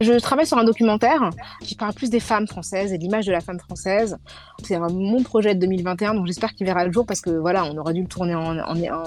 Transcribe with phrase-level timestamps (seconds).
[0.00, 1.28] Je travaille sur un documentaire
[1.60, 4.16] qui parle plus des femmes françaises et de l'image de la femme française.
[4.62, 7.76] C'est mon projet de 2021, donc j'espère qu'il verra le jour parce que voilà, on
[7.76, 8.56] aurait dû le tourner en,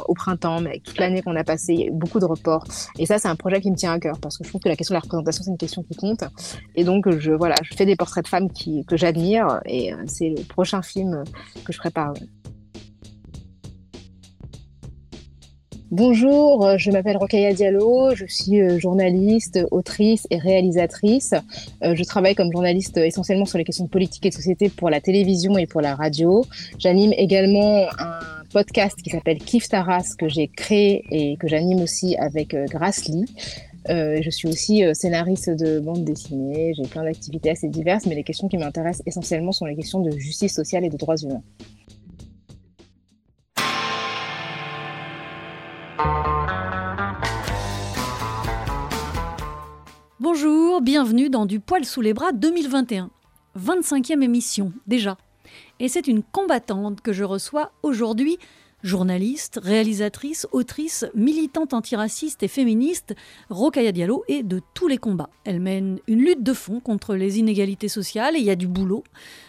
[0.08, 2.66] au printemps, mais toute l'année qu'on a passée, il y a eu beaucoup de reports.
[3.00, 4.70] Et ça, c'est un projet qui me tient à cœur parce que je trouve que
[4.70, 6.24] la question de la représentation, c'est une question qui compte.
[6.76, 8.50] Et donc, je, voilà, je fais des portraits de femmes
[8.88, 11.24] que j'admire et euh, c'est le prochain film
[11.66, 12.14] que je prépare.
[15.96, 21.36] Bonjour, euh, je m'appelle Rokaya Diallo, je suis euh, journaliste, autrice et réalisatrice.
[21.84, 24.90] Euh, je travaille comme journaliste essentiellement sur les questions de politique et de société pour
[24.90, 26.44] la télévision et pour la radio.
[26.80, 32.18] J'anime également un podcast qui s'appelle Kif Taras que j'ai créé et que j'anime aussi
[32.18, 33.26] avec Grassly.
[33.88, 38.48] je suis aussi scénariste de bande dessinée, j'ai plein d'activités assez diverses, mais les questions
[38.48, 41.44] qui m'intéressent essentiellement sont les questions de justice sociale et de droits humains.
[50.20, 53.10] Bonjour, bienvenue dans Du poil sous les bras 2021.
[53.60, 55.18] 25e émission déjà.
[55.80, 58.38] Et c'est une combattante que je reçois aujourd'hui
[58.84, 63.16] Journaliste, réalisatrice, autrice, militante antiraciste et féministe,
[63.50, 65.30] Rokaya Diallo est de tous les combats.
[65.46, 68.68] Elle mène une lutte de fond contre les inégalités sociales et il y a du
[68.68, 69.06] boulot.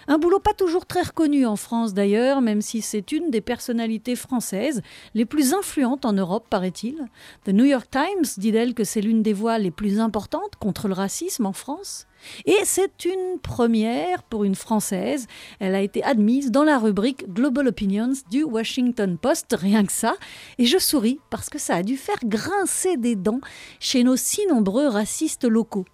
[0.06, 4.14] Un boulot pas toujours très reconnu en France d'ailleurs, même si c'est une des personnalités
[4.14, 4.82] françaises
[5.14, 7.04] les plus influentes en Europe, paraît-il.
[7.44, 10.86] The New York Times dit d'elle que c'est l'une des voix les plus importantes contre
[10.86, 12.06] le racisme en France.
[12.46, 15.26] Et c'est une première pour une Française.
[15.60, 20.14] Elle a été admise dans la rubrique Global Opinions du Washington Post, rien que ça.
[20.58, 23.40] Et je souris parce que ça a dû faire grincer des dents
[23.80, 25.84] chez nos si nombreux racistes locaux.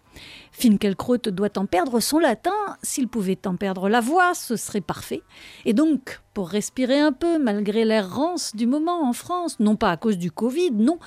[0.53, 2.53] Finkelkraut doit en perdre son latin.
[2.83, 5.23] S'il pouvait en perdre la voix, ce serait parfait.
[5.65, 9.91] Et donc, pour respirer un peu, malgré l'air rance du moment en France, non pas
[9.91, 10.99] à cause du Covid, non,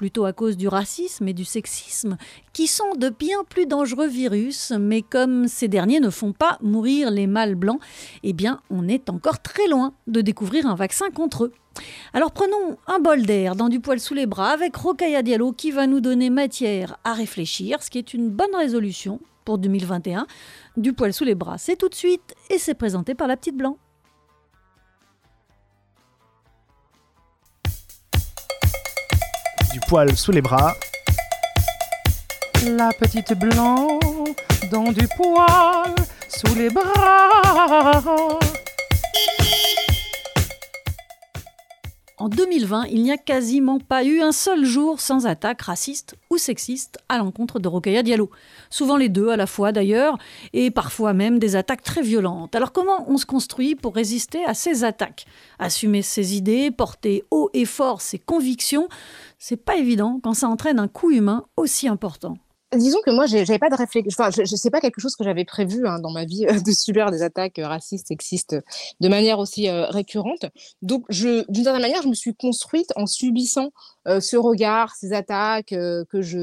[0.00, 2.16] plutôt à cause du racisme et du sexisme,
[2.54, 7.10] qui sont de bien plus dangereux virus, mais comme ces derniers ne font pas mourir
[7.10, 7.82] les mâles blancs,
[8.22, 11.52] eh bien on est encore très loin de découvrir un vaccin contre eux.
[12.14, 15.70] Alors prenons un bol d'air dans du poil sous les bras avec Rokaya Diallo qui
[15.70, 20.26] va nous donner matière à réfléchir, ce qui est une bonne résolution pour 2021.
[20.78, 23.58] Du poil sous les bras, c'est tout de suite et c'est présenté par la petite
[23.58, 23.76] blanc.
[29.90, 30.76] Poil sous les bras.
[32.64, 33.98] La petite blanc
[34.70, 35.92] dans du poil
[36.28, 38.38] sous les bras.
[42.20, 46.36] En 2020, il n'y a quasiment pas eu un seul jour sans attaque raciste ou
[46.36, 48.30] sexiste à l'encontre de Rokhaya Diallo.
[48.68, 50.18] Souvent les deux à la fois d'ailleurs,
[50.52, 52.54] et parfois même des attaques très violentes.
[52.54, 55.24] Alors comment on se construit pour résister à ces attaques?
[55.58, 58.90] Assumer ses idées, porter haut et fort ses convictions,
[59.38, 62.36] c'est pas évident quand ça entraîne un coût humain aussi important.
[62.72, 64.14] Disons que moi, j'avais pas de réflexion.
[64.16, 66.70] Enfin, je, sais pas quelque chose que j'avais prévu hein, dans ma vie euh, de
[66.70, 68.56] subir des attaques euh, racistes, sexistes,
[69.00, 70.46] de manière aussi euh, récurrente.
[70.80, 73.72] Donc, d'une certaine manière, je me suis construite en subissant
[74.06, 76.38] ce regard, ces attaques que je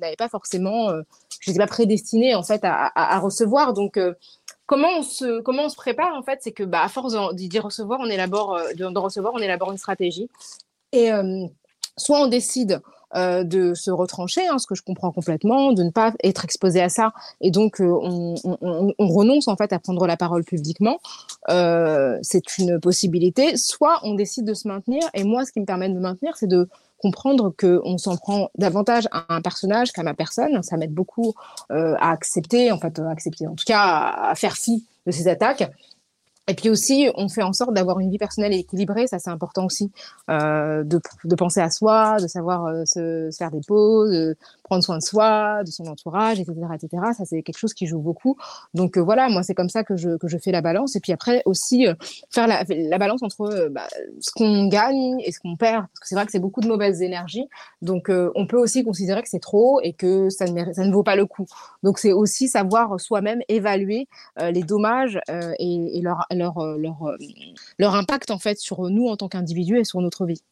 [0.00, 0.88] n'avais pas forcément,
[1.38, 3.74] je n'étais pas prédestinée en fait à, recevoir.
[3.74, 4.00] Donc,
[4.66, 7.58] comment on se comment on se prépare en fait, c'est que bah, à force d'y
[7.58, 10.30] recevoir, on élabore, de, recevoir, on élabore une stratégie.
[10.92, 11.10] Et
[11.98, 12.80] soit on décide
[13.14, 16.80] euh, de se retrancher, hein, ce que je comprends complètement, de ne pas être exposé
[16.80, 20.98] à ça, et donc euh, on, renonce en fait à prendre la parole publiquement.
[21.50, 23.56] Euh, c'est une possibilité.
[23.56, 26.36] Soit on décide de se maintenir, et moi, ce qui me permet de me maintenir,
[26.36, 26.68] c'est de
[26.98, 30.62] comprendre qu'on s'en prend davantage à un personnage qu'à ma personne.
[30.62, 31.34] Ça m'aide beaucoup
[31.70, 33.80] à accepter, en fait, à accepter, en tout cas,
[34.30, 35.70] à faire fi de ces attaques
[36.48, 39.64] et puis aussi, on fait en sorte d'avoir une vie personnelle équilibrée, ça c'est important
[39.64, 39.92] aussi,
[40.28, 41.00] euh, de,
[41.36, 45.70] penser à soi, de savoir euh, se, faire des pauses, prendre soin de soi, de
[45.70, 46.56] son entourage, etc.
[46.74, 47.02] etc.
[47.16, 48.36] Ça c'est quelque chose qui joue beaucoup.
[48.74, 50.96] Donc euh, voilà, moi c'est comme ça que je, que je fais la balance.
[50.96, 51.86] Et puis après aussi,
[52.30, 53.86] faire la, la, balance entre bah,
[54.18, 56.68] ce qu'on gagne et ce qu'on perd, parce que c'est vrai que c'est beaucoup de
[56.68, 57.46] mauvaises énergies.
[57.82, 61.04] Donc on peut aussi considérer que c'est trop et que ça ne, ça ne vaut
[61.04, 61.46] pas le coup.
[61.84, 64.08] Donc c'est aussi savoir soi-même évaluer
[64.40, 65.20] les dommages
[65.60, 67.16] et, leur, euh, leur, euh,
[67.78, 70.42] leur impact en fait sur nous en tant qu'individus et sur notre vie.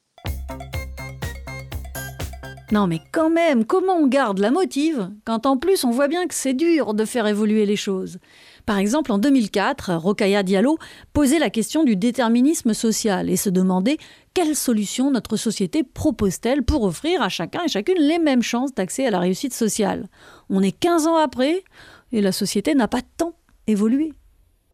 [2.73, 6.29] Non mais quand même, comment on garde la motive quand en plus on voit bien
[6.29, 8.19] que c'est dur de faire évoluer les choses?
[8.65, 10.79] Par exemple, en 2004, Rokaya Diallo
[11.13, 13.97] posait la question du déterminisme social et se demandait
[14.35, 19.07] quelle solution notre société propose-t-elle pour offrir à chacun et chacune les mêmes chances d'accès
[19.07, 20.09] à la réussite sociale?
[20.49, 21.65] On est 15 ans après
[22.13, 23.35] et la société n'a pas tant
[23.67, 24.13] évolué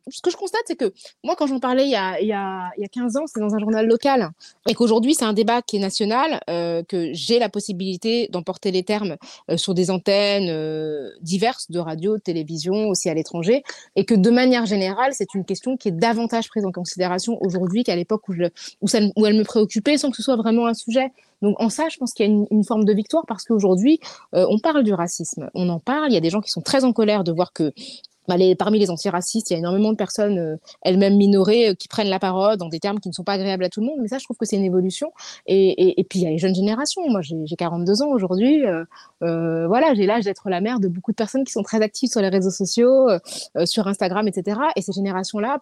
[0.08, 0.92] ce que je constate, c'est que
[1.24, 3.26] moi, quand j'en parlais il y, a, il, y a, il y a 15 ans,
[3.26, 4.30] c'était dans un journal local,
[4.68, 8.84] et qu'aujourd'hui, c'est un débat qui est national, euh, que j'ai la possibilité d'emporter les
[8.84, 9.16] termes
[9.50, 13.64] euh, sur des antennes euh, diverses de radio, de télévision, aussi à l'étranger,
[13.96, 17.82] et que de manière générale, c'est une question qui est davantage prise en considération aujourd'hui
[17.82, 21.10] qu'à l'époque où, elle me préoccupait sans que ce soit vraiment un sujet.
[21.42, 24.00] Donc en ça, je pense qu'il y a une, forme de victoire parce qu'aujourd'hui,
[24.32, 26.10] on parle du racisme, on en parle.
[26.10, 27.72] Il y a des gens qui sont très en colère de voir que
[28.28, 31.88] bah, parmi les antiracistes, il y a énormément de personnes euh, elles-mêmes minorées euh, qui
[31.88, 33.98] prennent la parole dans des termes qui ne sont pas agréables à tout le monde.
[34.00, 35.12] Mais ça, je trouve que c'est une évolution.
[35.46, 37.02] Et, puis, il y a les jeunes générations.
[37.08, 38.64] Moi, j'ai 42 ans aujourd'hui.
[38.66, 42.10] Euh, voilà, j'ai l'âge d'être la mère de beaucoup de personnes qui sont très actives
[42.10, 43.08] sur les réseaux sociaux,
[43.64, 44.60] sur Instagram, etc.
[44.76, 45.60] Et ces générations-là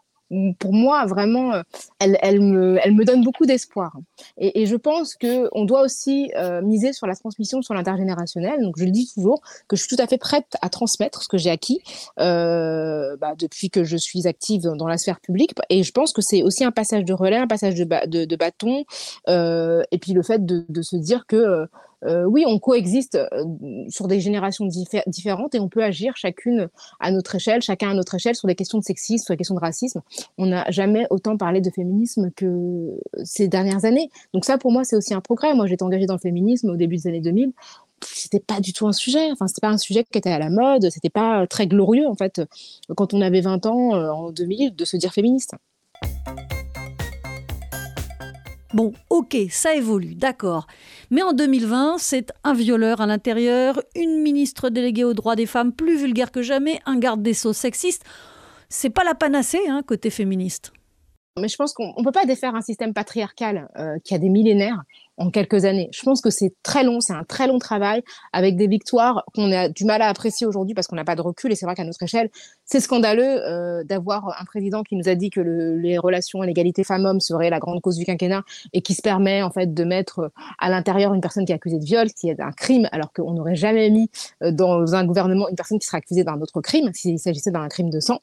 [0.59, 1.63] pour moi, vraiment, euh,
[2.01, 3.97] elle, me, donne beaucoup d'espoir.
[4.39, 8.63] Et, je pense qu'on doit aussi euh, miser sur la transmission, sur l'intergénérationnel.
[8.63, 11.29] Donc, je le dis toujours, que je suis tout à fait prête à transmettre ce
[11.29, 11.81] que j'ai acquis
[12.21, 15.55] euh, bah, depuis que je suis active dans, la sphère publique.
[15.71, 18.85] Et je pense que c'est aussi un passage de relais, un passage de, bâton.
[19.29, 21.67] Et puis le fait de se dire que
[22.05, 23.45] euh, oui, on coexiste euh,
[23.89, 26.69] sur des générations diffé différentes et on peut agir chacune
[27.01, 29.55] à notre échelle, chacun à notre échelle sur des questions de sexisme, sur des questions
[29.55, 30.03] de racisme.
[30.39, 34.11] On n'a jamais autant parlé de féminisme que ces dernières années.
[34.33, 35.55] Donc ça, pour moi, c'est aussi un progrès.
[35.55, 37.53] Moi, j'étais engagée dans le féminisme au début des années 2000
[38.13, 39.31] c'était pas du tout un sujet.
[39.33, 40.91] Enfin, c'était pas un sujet qui était à la mode.
[40.91, 42.43] C'était pas très glorieux, en fait,
[42.97, 45.55] quand on avait 20 ans, euh, en 2000, de se dire féministe.
[48.75, 50.67] Bon, ok, ça évolue, d'accord.
[51.13, 55.73] Mais en 2020, c'est un violeur à l'intérieur, une ministre déléguée aux droits des femmes
[55.73, 58.03] plus vulgaire que jamais, un garde des sceaux sexiste.
[58.69, 60.73] C'est pas la panacée, hein, côté féministe.
[61.41, 64.29] Mais je pense qu'on ne peut pas défaire un système patriarcal euh, qui a des
[64.29, 64.85] millénaires
[65.17, 65.89] en quelques années.
[65.93, 69.51] Je pense que c'est très long, c'est un très long travail avec des victoires qu'on
[69.51, 71.51] a du mal à apprécier aujourd'hui parce qu'on n'a pas de recul.
[71.51, 72.31] Et c'est vrai qu'à notre échelle,
[72.65, 76.47] c'est scandaleux euh, d'avoir un président qui nous a dit que le, les relations à
[76.47, 79.85] l'égalité femmes-hommes seraient la grande cause du quinquennat et qui se permet en fait de
[79.85, 83.13] mettre à l'intérieur une personne qui est accusée de viol, qui est un crime, alors
[83.13, 84.09] qu'on n'aurait jamais mis
[84.45, 87.67] euh, dans un gouvernement une personne qui serait accusée d'un autre crime s'il s'agissait d'un
[87.67, 88.21] crime de sang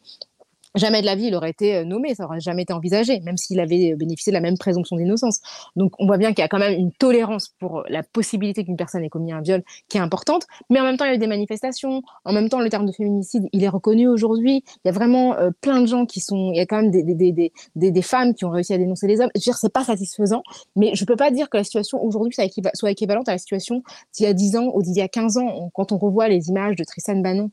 [0.75, 3.37] jamais de la vie il aurait été euh, nommé, ça aurait jamais été envisagé, même
[3.37, 5.39] s'il avait euh, bénéficié de la même présomption d'innocence.
[5.75, 8.77] Donc on voit bien qu'il y a quand même une tolérance pour la possibilité qu'une
[8.77, 11.15] personne ait commis un viol qui est importante, mais en même temps il y a
[11.15, 14.87] eu des manifestations, en même temps le terme de féminicide il est reconnu aujourd'hui, il
[14.87, 17.03] y a vraiment euh, plein de gens qui sont, il y a quand même des,
[17.03, 19.57] des, des, des, des femmes qui ont réussi à dénoncer les hommes, je veux dire
[19.57, 20.43] c'est pas satisfaisant,
[20.75, 22.35] mais je peux pas dire que la situation aujourd'hui
[22.73, 23.83] soit équivalente à la situation
[24.15, 26.49] d'il y a 10 ans ou d'il y a 15 ans, quand on revoit les
[26.49, 27.51] images de Tristan Bannon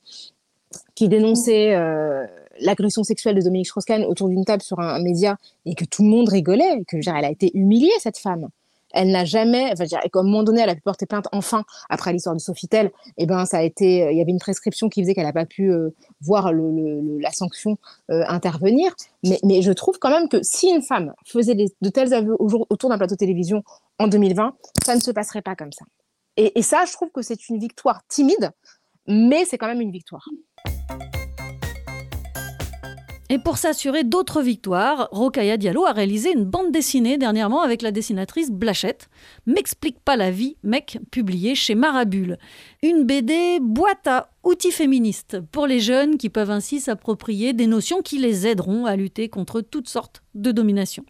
[0.94, 2.26] qui dénonçait euh,
[2.60, 6.08] l'agression sexuelle de Dominique Strauss-Kahn autour d'une table sur un, média et que tout le
[6.08, 8.48] monde rigolait, que elle a été humiliée cette femme.
[8.92, 11.64] Elle n'a jamais, enfin, dire, qu'à un moment donné, elle a pu porter plainte enfin
[11.90, 12.90] après l'histoire de Sofitel.
[13.18, 15.44] Eh ben, ça a été, il y avait une prescription qui faisait qu'elle n'a pas
[15.44, 15.90] pu euh,
[16.22, 17.76] voir la sanction
[18.10, 18.94] euh, intervenir.
[19.22, 22.96] Mais, je trouve quand même que si une femme faisait de tels aveux autour d'un
[22.96, 23.62] plateau de télévision
[23.98, 24.54] en 2020,
[24.84, 25.84] ça ne se passerait pas comme ça.
[26.38, 28.52] Et ça, je trouve que c'est une victoire timide,
[29.08, 30.28] mais c'est quand même une victoire.
[33.30, 37.90] Et pour s'assurer d'autres victoires, Rokaya Diallo a réalisé une bande dessinée dernièrement avec la
[37.90, 39.10] dessinatrice Blachette.
[39.46, 42.38] M'explique pas la vie, mec, publié chez Marabule.
[42.82, 48.00] Une BD boîte à outils féministes pour les jeunes qui peuvent ainsi s'approprier des notions
[48.00, 51.04] qui les aideront à lutter contre toutes sortes de dominations.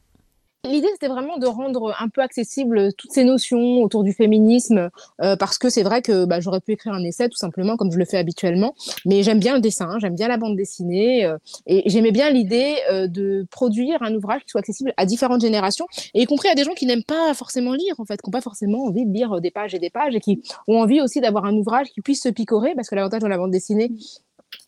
[0.69, 4.91] L'idée, c'était vraiment de rendre un peu accessible toutes ces notions autour du féminisme,
[5.23, 7.91] euh, parce que c'est vrai que bah, j'aurais pu écrire un essai tout simplement comme
[7.91, 8.75] je le fais habituellement,
[9.07, 12.77] mais j'aime bien le dessin, j'aime bien la bande dessinée, euh, et j'aimais bien l'idée
[12.91, 16.55] euh, de produire un ouvrage qui soit accessible à différentes générations, et y compris à
[16.55, 19.13] des gens qui n'aiment pas forcément lire, en fait, qui n'ont pas forcément envie de
[19.13, 22.03] lire des pages et des pages, et qui ont envie aussi d'avoir un ouvrage qui
[22.03, 23.91] puisse se picorer, parce que l'avantage de la bande dessinée,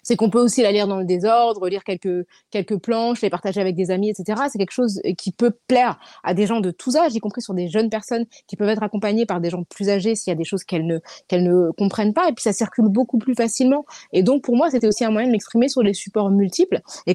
[0.03, 3.61] c'est qu'on peut aussi la lire dans le désordre, lire quelques, quelques planches, les partager
[3.61, 4.43] avec des amis, etc.
[4.51, 7.55] C'est quelque chose qui peut plaire à des gens de tous âges, y compris sur
[7.55, 10.37] des jeunes personnes qui peuvent être accompagnées par des gens plus âgés s'il y a
[10.37, 10.99] des choses qu'elles ne,
[11.33, 12.29] ne comprennent pas.
[12.29, 13.85] Et puis ça circule beaucoup plus facilement.
[14.13, 17.15] Et donc pour moi, c'était aussi un moyen de m'exprimer sur les supports multiples et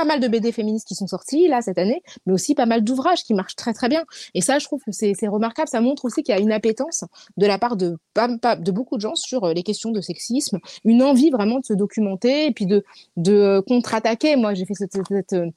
[0.00, 2.82] pas mal de BD féministes qui sont sortis là cette année, mais aussi pas mal
[2.82, 4.04] d'ouvrages qui marchent très très bien.
[4.32, 5.68] Et ça, je trouve que c'est remarquable.
[5.68, 7.04] Ça montre aussi qu'il y a une appétence
[7.36, 11.02] de la part de, de beaucoup de gens sur euh, les questions de sexisme, une
[11.02, 12.82] envie vraiment de se documenter et puis de,
[13.18, 14.36] de euh, contre-attaquer.
[14.36, 14.96] Moi, j'ai fait cette,
[15.34, 15.50] euh,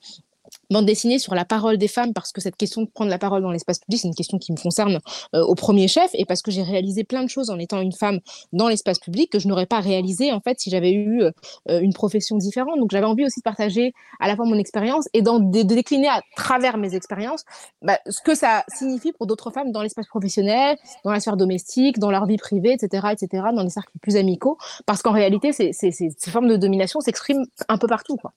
[0.69, 3.41] bande dessinée sur la parole des femmes parce que cette question de prendre la parole
[3.41, 5.00] dans l'espace public, c'est une question qui me concerne
[5.36, 7.91] euh, au premier chef et parce que j'ai réalisé plein de choses en étant une
[7.91, 8.19] femme
[8.51, 11.31] dans l'espace public que je n'aurais pas réalisé en fait si j'avais eu euh,
[11.67, 12.79] une profession différente.
[12.79, 16.22] Donc j'avais envie aussi de partager à la fois mon expérience et de, décliner à
[16.36, 17.43] travers mes expériences
[17.81, 22.00] bah, ce que ça signifie pour d'autres femmes dans l'espace professionnel, dans la sphère domestique,
[22.00, 26.29] dans leur vie privée, etc., etc., dans les cercles plus amicaux, parce qu'en réalité, ces
[26.29, 28.33] formes de domination s'expriment un peu partout, quoi.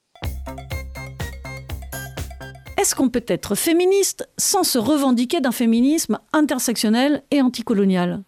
[2.86, 8.22] Est-ce qu'on peut être féministe sans se revendiquer d'un féminisme intersectionnel et anticolonial?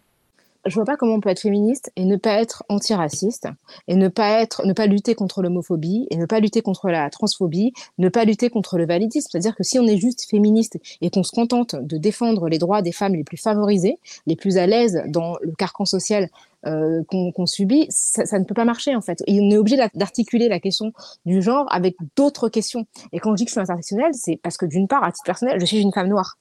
[0.65, 3.47] Je vois pas comment on peut être féministe et ne pas être antiraciste
[3.87, 7.09] et ne pas être ne pas lutter contre l'homophobie et ne pas lutter contre la
[7.09, 9.29] transphobie, ne pas lutter contre le validisme.
[9.31, 12.81] C'est-à-dire que si on est juste féministe et qu'on se contente de défendre les droits
[12.81, 16.29] des femmes les plus favorisées, les plus à l'aise dans le carcan social
[16.65, 19.23] euh, qu'on subit, ça, ça, ne peut pas marcher en fait.
[19.27, 20.91] Et on est obligé d'articuler la question
[21.25, 22.85] du genre avec d'autres questions.
[23.13, 25.23] Et quand je dis que je suis intersectionnelle, c'est parce que d'une part, à titre
[25.25, 26.37] personnel, je suis une femme noire.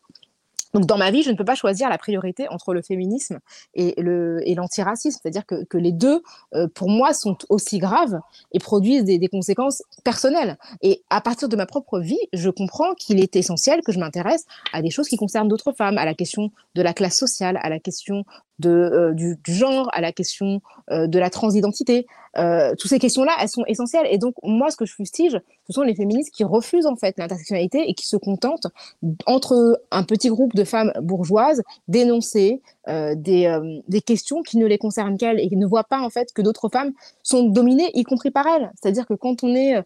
[0.74, 3.38] Donc dans ma vie, je ne peux pas choisir la priorité entre le féminisme
[3.74, 6.22] et le l'antiracisme, c'est-à-dire que, que les deux,
[6.54, 8.18] euh, pour moi, sont aussi graves
[8.52, 10.56] et produisent des, conséquences personnelles.
[10.82, 14.46] Et à partir de ma propre vie, je comprends qu'il est essentiel que je m'intéresse
[14.72, 17.68] à des choses qui concernent d'autres femmes, à la question de la classe sociale, à
[17.68, 18.24] la question
[18.58, 20.60] de, euh, du, genre, à la question
[20.90, 22.06] euh, de la transidentité.
[22.36, 24.06] Euh, toutes ces questions-là, elles sont essentielles.
[24.10, 27.16] Et donc, moi, ce que je fustige, ce sont les féministes qui refusent en fait
[27.18, 28.66] l'intersectionnalité et qui se contentent,
[29.26, 34.66] entre un petit groupe de femmes bourgeoises, d'énoncer euh, des, euh, des questions qui ne
[34.66, 37.90] les concernent qu'elles et qui ne voient pas en fait que d'autres femmes sont dominées,
[37.94, 38.70] y compris par elles.
[38.80, 39.82] C'est-à-dire que quand on est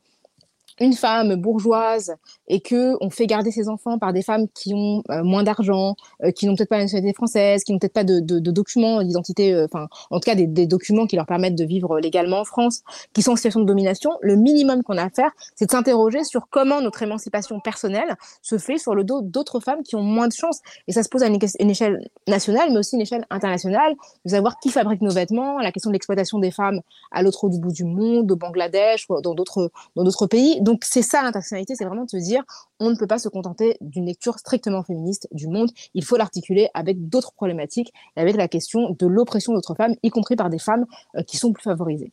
[0.81, 2.15] une femme bourgeoise
[2.49, 5.97] et que on fait garder ses enfants par des femmes qui ont euh, moins d'argent,
[6.23, 9.55] euh, qui n'ont peut-être pas la nationalité française, qui n'ont peut-être pas de, documents d'identité,
[9.55, 12.83] euh, enfin en tout cas des, documents qui leur permettent de vivre légalement en France,
[13.13, 16.25] qui sont en situation de domination, le minimum qu'on a à faire, c'est de s'interroger
[16.25, 20.29] sur comment notre émancipation personnelle se fait sur le dos d'autres femmes qui ont moins
[20.29, 20.61] de chance.
[20.89, 21.39] Et ça se pose à une,
[21.71, 25.91] échelle nationale, mais aussi une échelle internationale, de savoir qui fabrique nos vêtements, la question
[25.91, 30.85] de l'exploitation des femmes à l'autre bout du monde, au Bangladesh, dans d'autres pays donc
[30.85, 32.45] c'est ça l'intersectionnalité, c'est vraiment de se dire
[32.81, 36.69] on ne peut pas se contenter d'une lecture strictement féministe du monde, il faut l'articuler
[36.75, 40.59] avec d'autres problématiques et avec la question de l'oppression d'autres femmes, y compris par des
[40.59, 42.13] femmes euh, qui sont plus favorisées.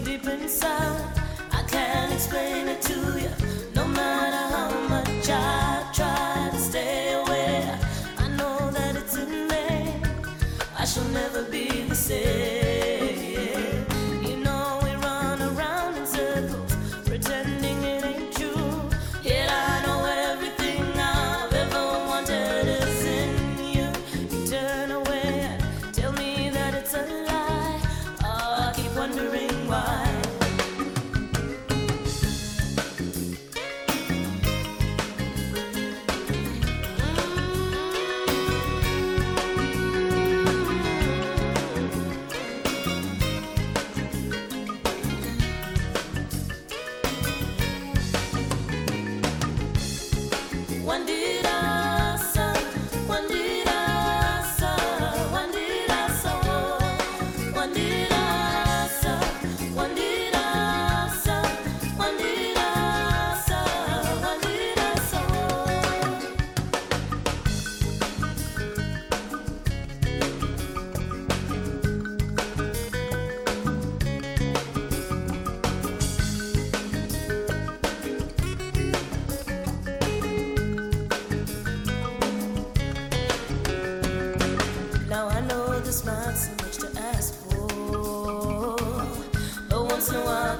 [0.00, 0.23] need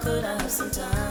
[0.05, 1.04] could I have some time?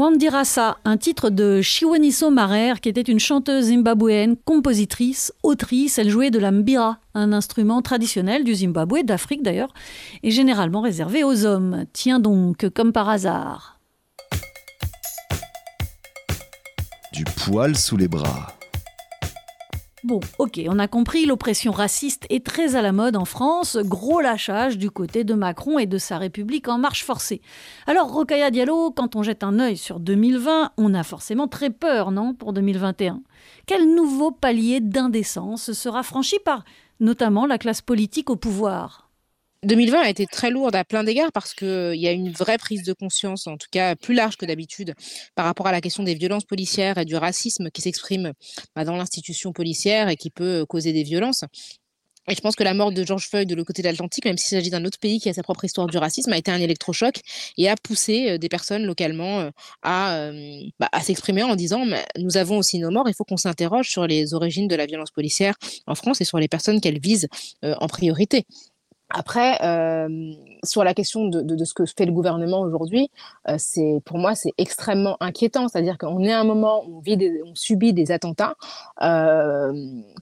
[0.00, 5.98] Wandirasa, un titre de Chiwoniso Marer, qui était une chanteuse zimbabwéenne, compositrice, autrice.
[5.98, 9.74] Elle jouait de la mbira, un instrument traditionnel du Zimbabwe, d'Afrique d'ailleurs,
[10.22, 11.84] et généralement réservé aux hommes.
[11.92, 13.78] Tiens donc, comme par hasard.
[17.12, 18.56] Du poil sous les bras.
[20.02, 24.22] Bon, ok, on a compris, l'oppression raciste est très à la mode en France, gros
[24.22, 27.42] lâchage du côté de Macron et de sa République en marche forcée.
[27.86, 32.12] Alors, Rokaya Diallo, quand on jette un œil sur 2020, on a forcément très peur,
[32.12, 33.20] non, pour 2021
[33.66, 36.64] Quel nouveau palier d'indécence sera franchi par
[36.98, 39.09] notamment la classe politique au pouvoir?
[39.62, 42.82] 2020 a été très lourde à plein d'égards parce qu'il y a une vraie prise
[42.82, 44.94] de conscience, en tout cas plus large que d'habitude,
[45.34, 48.32] par rapport à la question des violences policières et du racisme qui s'exprime
[48.74, 51.44] bah, dans l'institution policière et qui peut causer des violences.
[52.28, 54.38] Et je pense que la mort de George Floyd de l'autre côté de l'Atlantique, même
[54.38, 56.60] s'il s'agit d'un autre pays qui a sa propre histoire du racisme, a été un
[56.60, 57.20] électrochoc
[57.58, 59.50] et a poussé des personnes localement
[59.82, 60.30] à,
[60.78, 61.84] bah, à s'exprimer en disant
[62.18, 65.10] nous avons aussi nos morts, il faut qu'on s'interroge sur les origines de la violence
[65.10, 65.54] policière
[65.86, 67.26] en France et sur les personnes qu'elle vise
[67.62, 68.44] en priorité.
[69.10, 70.32] Après, euh,
[70.64, 73.10] sur la question de, de, de, ce que fait le gouvernement aujourd'hui,
[73.48, 75.68] euh, c'est pour moi c'est extrêmement inquiétant.
[75.68, 78.54] C'est-à-dire qu'on est à un moment où on, vit des, on subit des attentats
[79.02, 79.72] euh,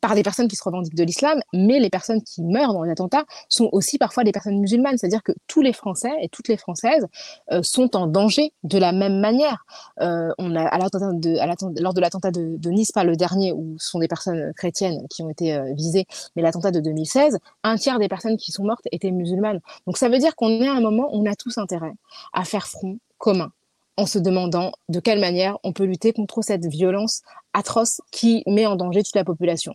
[0.01, 2.91] par des personnes qui se revendiquent de l'islam, mais les personnes qui meurent dans les
[2.91, 4.97] attentats sont aussi parfois des personnes musulmanes.
[4.97, 7.07] C'est-à-dire que tous les Français et toutes les Françaises
[7.53, 9.65] euh, sont en danger de la même manière.
[10.01, 11.47] Euh, on a à de, à
[11.81, 15.07] lors de l'attentat de, de, Nice, pas le dernier où ce sont des personnes chrétiennes
[15.09, 18.65] qui ont été euh, visées, mais l'attentat de 2016, un tiers des personnes qui sont
[18.65, 19.61] mortes étaient musulmanes.
[19.87, 21.93] Donc ça veut dire qu'on est à un moment où on a tous intérêt
[22.33, 23.53] à faire front commun
[23.97, 28.67] en se demandant de quelle manière on peut lutter contre cette violence atroce qui met
[28.67, 29.75] en danger toute la population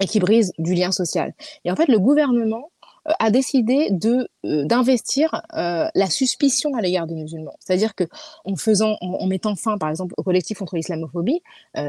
[0.00, 1.32] et qui brise du lien social.
[1.64, 2.70] Et en fait, le gouvernement
[3.18, 7.56] a décidé de euh, d'investir euh, la suspicion à l'égard des musulmans.
[7.60, 8.04] C'est-à-dire que
[8.44, 11.42] en faisant, en, mettant fin, par exemple, au collectif contre l'islamophobie,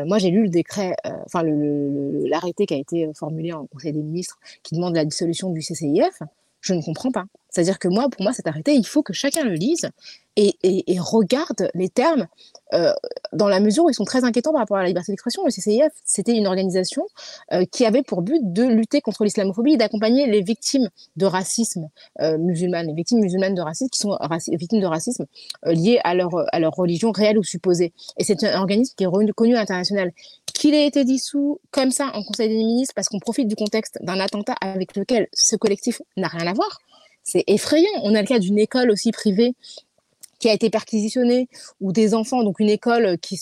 [0.05, 4.37] moi j'ai lu le décret, enfin l'arrêté qui a été formulé en Conseil des ministres
[4.63, 6.21] qui demande la dissolution du CCIF.
[6.67, 7.23] Je ne comprends pas.
[7.49, 9.89] C'est-à-dire que moi, pour moi, cet arrêté, il faut que chacun le lise
[10.35, 12.27] et, regarde les termes
[12.73, 12.91] euh,
[13.31, 15.45] dans la mesure où ils sont très inquiétants par rapport à la liberté d'expression.
[15.45, 17.03] Le CCIF, c'était une organisation
[17.53, 21.87] euh, qui avait pour but de lutter contre l'islamophobie et d'accompagner les victimes de racisme
[22.19, 24.17] euh, musulman, les victimes musulmanes de racisme qui sont
[24.49, 25.25] victimes de racisme
[25.65, 27.93] liées à leur, à leur religion réelle ou supposée.
[28.17, 30.11] Et c'est un organisme qui est reconnu à l'international.
[30.57, 33.99] Qu'il ait été dissous comme ça en Conseil des ministres parce qu'on profite du contexte
[34.01, 36.79] d'un attentat avec lequel ce collectif n'a rien à voir,
[37.21, 37.91] c'est effrayant.
[38.01, 39.53] On a le cas d'une école aussi privée
[40.39, 41.47] qui a été perquisitionnée
[41.79, 43.39] ou des enfants, donc une école qui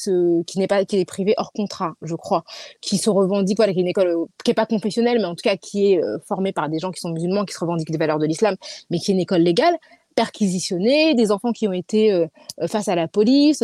[0.57, 2.43] n'est pas, qui est privée hors contrat, je crois,
[2.81, 5.35] qui se revendique, voilà, qui est une école euh, qui est pas confessionnelle, mais en
[5.35, 7.91] tout cas qui est euh, formée par des gens qui sont musulmans, qui se revendiquent
[7.91, 8.57] des valeurs de l'islam,
[8.89, 9.77] mais qui est une école légale
[10.15, 12.27] perquisitionnés, des enfants qui ont été euh,
[12.61, 13.63] euh, face à la police,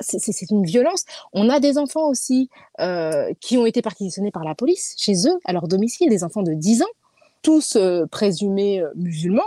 [0.00, 1.04] c'est une violence.
[1.32, 2.48] On a des enfants aussi
[2.80, 6.42] euh, qui ont été perquisitionnés par la police chez eux, à leur domicile, des enfants
[6.42, 6.94] de 10 ans,
[7.42, 7.76] tous
[8.10, 9.42] présumés musulmans.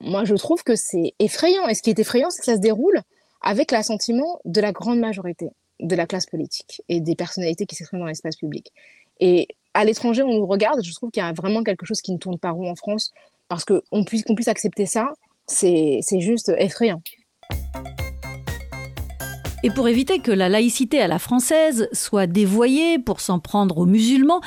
[0.00, 1.68] Moi, je trouve que c'est effrayant.
[1.68, 3.02] Et ce qui est effrayant, c'est que ça se déroule
[3.42, 8.00] avec l'assentiment de la grande majorité de la classe politique et des personnalités qui s'expriment
[8.00, 8.72] dans l'espace public.
[9.18, 12.12] Et à l'étranger, on nous regarde, je trouve qu'il y a vraiment quelque chose qui
[12.12, 13.12] ne tourne pas rond en France
[13.50, 15.12] parce qu'on puisse, qu'on puisse accepter ça,
[15.46, 17.02] c'est juste effrayant.
[19.62, 23.84] Et pour éviter que la laïcité à la française soit dévoyée pour s'en prendre aux
[23.84, 24.40] musulmans,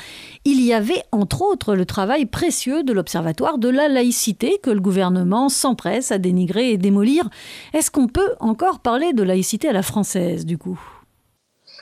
[0.44, 4.80] il y avait entre autres le travail précieux de l'Observatoire de la laïcité que le
[4.80, 7.28] gouvernement s'empresse à dénigrer et démolir.
[7.74, 10.80] Est-ce qu'on peut encore parler de laïcité à la française du coup?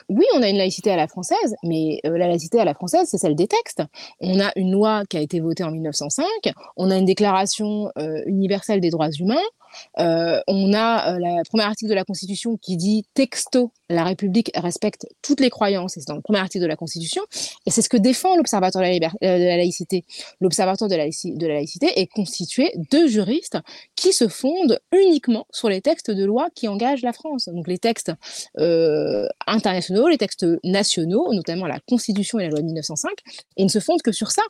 [0.09, 3.07] Oui, on a une laïcité à la française, mais euh, la laïcité à la française,
[3.09, 3.83] c'est celle des textes.
[4.19, 6.25] On a une loi qui a été votée en 1905,
[6.77, 9.35] on a une déclaration euh, universelle des droits humains,
[9.99, 15.07] euh, on a le premier article de la Constitution qui dit texto la République respecte
[15.21, 17.21] toutes les croyances, et c'est dans le premier article de la Constitution,
[17.65, 20.03] et c'est ce que défend l'Observatoire de, la laïcité.
[20.41, 23.57] L'Observatoire de, la laïcité est constitué de juristes
[23.95, 27.49] qui se fondent uniquement sur les textes de loi qui engagent la France.
[27.49, 28.11] Donc les textes
[28.59, 33.11] euh, internationaux, les textes nationaux, notamment la Constitution et la loi de 1905,
[33.57, 34.43] et ne se fondent que sur ça.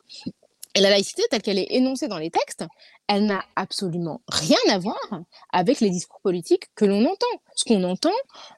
[0.76, 2.64] Et la laïcité, telle qu'elle est énoncée dans les textes,
[3.08, 4.96] elle n'a absolument rien à voir
[5.52, 7.26] avec les discours politiques que l'on entend.
[7.54, 8.10] Ce qu'on entend,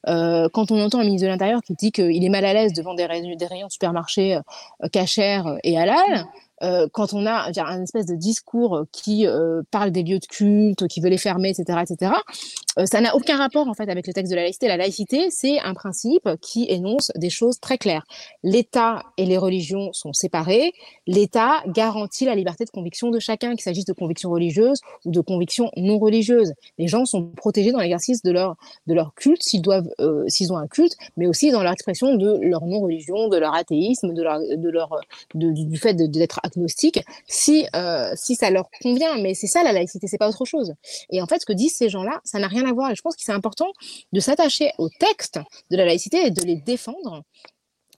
[0.09, 2.73] euh, quand on entend un ministre de l'Intérieur qui dit qu'il est mal à l'aise
[2.73, 6.27] devant des, rayons, de supermarchés euh, cachers et halal,
[6.63, 10.87] euh, quand on a un espèce de discours qui euh, parle des lieux de culte,
[10.89, 12.13] qui veut les fermer, etc., etc.,
[12.79, 14.69] euh, ça n'a aucun rapport en fait avec le texte de la laïcité.
[14.69, 18.05] La laïcité, c'est un principe qui énonce des choses très claires.
[18.43, 20.73] L'État et les religions sont séparés.
[21.07, 25.21] L'État garantit la liberté de conviction de chacun, qu'il s'agisse de convictions religieuses ou de
[25.21, 26.53] convictions non religieuses.
[26.79, 29.89] Les gens sont protégés dans l'exercice de leur de leur culte, s'ils doivent,
[30.29, 34.13] s'ils ont un culte, mais aussi dans l'expression de leur non religion, de leur athéisme,
[34.13, 35.01] de leur de leur
[35.35, 39.19] du fait d'être agnostique si, euh, si ça leur convient.
[39.19, 40.75] Mais c'est ça la laïcité, c'est pas autre chose.
[41.11, 42.91] Et en fait, ce que disent ces gens-là, ça n'a rien à voir.
[42.91, 43.71] Et je pense que c'est important
[44.13, 45.39] de s'attacher au texte
[45.71, 47.23] de la laïcité et de les défendre.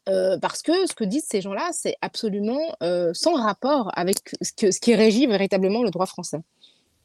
[0.09, 4.53] Euh, parce que ce que disent ces gens-là, c'est absolument euh, sans rapport avec ce,
[4.53, 6.39] que, ce qui régit véritablement le droit français.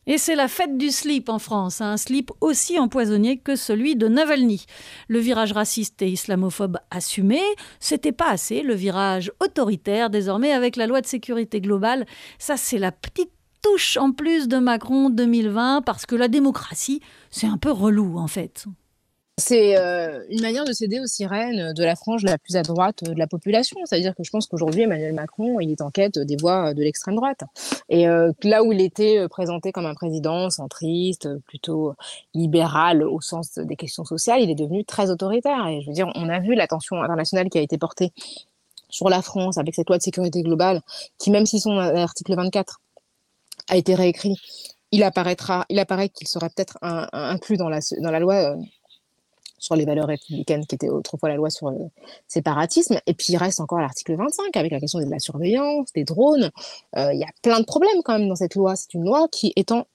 [0.05, 1.91] Et c'est la fête du slip en France, hein.
[1.91, 4.65] un slip aussi empoisonné que celui de Navalny.
[5.07, 7.39] Le virage raciste et islamophobe assumé,
[7.79, 8.63] c'était pas assez.
[8.63, 12.05] Le virage autoritaire, désormais, avec la loi de sécurité globale,
[12.37, 17.47] ça c'est la petite touche en plus de Macron 2020, parce que la démocratie, c'est
[17.47, 18.65] un peu relou en fait.
[19.39, 23.03] C'est euh, une manière de céder aux sirènes de la frange la plus à droite
[23.03, 23.79] de la population.
[23.83, 27.15] C'est-à-dire que je pense qu'aujourd'hui, Emmanuel Macron, il est en quête des voix de l'extrême
[27.15, 27.41] droite.
[27.89, 31.95] Et euh, là où il était euh, présenté comme un président centriste, plutôt
[32.35, 35.65] libéral au sens des questions sociales, il est devenu très autoritaire.
[35.65, 38.11] Et je veux dire, on a vu l'attention internationale qui a été portée
[38.89, 40.81] sur la France avec cette loi de sécurité globale,
[41.17, 42.81] qui même si son article 24
[43.67, 44.35] a été réécrit,
[44.91, 45.35] il apparaît
[46.09, 48.55] qu'il serait peut-être inclus dans la, dans la loi
[49.63, 51.77] sur les valeurs républicaines qui était autrefois la loi sur le
[52.27, 52.99] séparatisme.
[53.07, 56.51] Et puis il reste encore l'article 25 avec la question de la surveillance, des drones.
[56.97, 58.75] Euh, il y a plein de problèmes quand même dans cette loi.
[58.75, 59.87] C'est une loi qui étend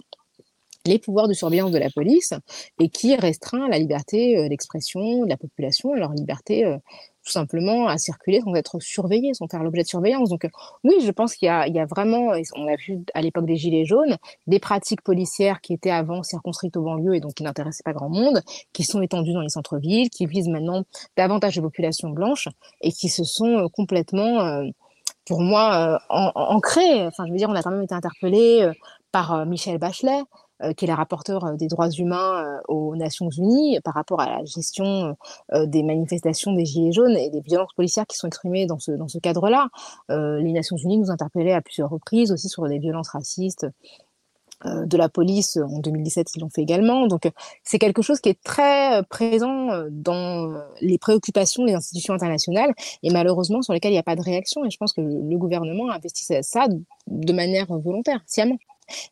[0.87, 2.33] les pouvoirs de surveillance de la police
[2.81, 6.79] et qui restreint la liberté euh, d'expression de la population, leur liberté euh,
[7.29, 10.31] tout simplement à circuler sans être surveillé, sans faire l'objet de surveillance.
[10.31, 10.49] Donc euh,
[10.83, 13.85] oui, je pense qu'il y, y, a vraiment, on l'a vu à l'époque des Gilets
[13.85, 17.93] jaunes, des pratiques policières qui étaient avant circonscrites aux banlieues et donc qui n'intéressaient pas
[17.93, 18.41] grand monde,
[18.73, 20.85] qui sont étendues dans les centres-villes, qui visent maintenant
[21.19, 22.49] davantage les populations blanches
[22.81, 24.65] et qui se sont euh, complètement, euh,
[25.27, 27.07] pour moi, ancrées.
[27.07, 28.67] Enfin, je veux dire, on a quand même été interpellé
[29.13, 30.23] par Michel Bachelet,
[30.77, 34.27] qui est la rapporteure euh, des droits humains euh, aux Nations Unies par rapport à
[34.27, 35.17] la gestion
[35.53, 39.09] des manifestations des Gilets jaunes et des violences policières qui sont exprimées dans ce, dans
[39.09, 39.69] ce cadre-là.
[40.09, 43.67] les Nations Unies nous interpellaient à plusieurs reprises aussi sur des violences racistes
[44.65, 47.31] de la police en 2017 ils l'ont fait également donc
[47.63, 53.63] c'est quelque chose qui est très présent dans les préoccupations des institutions internationales et malheureusement
[53.63, 56.25] sur lesquelles il n'y a pas de réaction et je pense que le gouvernement investit
[56.43, 56.67] ça
[57.07, 58.59] de manière volontaire sciemment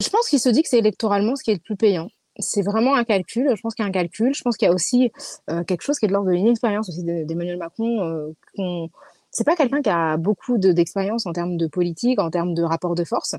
[0.01, 2.09] je pense qu'il se dit que c'est électoralement ce qui est le plus payant.
[2.39, 3.51] C'est vraiment un calcul.
[3.55, 4.35] Je pense qu'il y a un calcul.
[4.35, 5.11] Je pense qu'il y a aussi
[5.51, 8.35] euh, quelque chose qui est de l'ordre de l'inexpérience aussi d'Emmanuel Macron.
[8.59, 8.87] Euh,
[9.31, 12.95] c'est pas quelqu'un qui a beaucoup d'expérience en termes de politique, en termes de rapport
[12.95, 13.35] de force.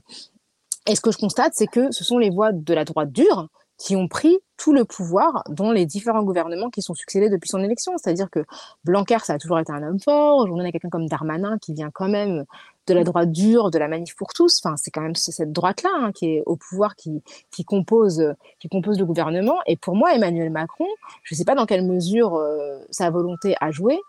[0.87, 3.49] Et ce que je constate, c'est que ce sont les voix de la droite dure
[3.77, 7.63] qui ont pris tout le pouvoir dans les différents gouvernements qui sont succédés depuis son
[7.63, 7.93] élection.
[7.97, 8.43] C'est-à-dire que
[8.83, 10.39] Blanquer, ça a toujours été un homme fort.
[10.39, 12.45] Aujourd'hui, on a quelqu'un comme Darmanin qui vient quand même
[12.87, 14.59] de la droite dure, de la manif pour tous.
[14.63, 18.67] Enfin, c'est quand même cette droite-là hein, qui est au pouvoir, qui, qui, compose, qui
[18.67, 19.59] compose le gouvernement.
[19.67, 20.87] Et pour moi, Emmanuel Macron,
[21.23, 23.99] je ne sais pas dans quelle mesure euh, sa volonté a joué,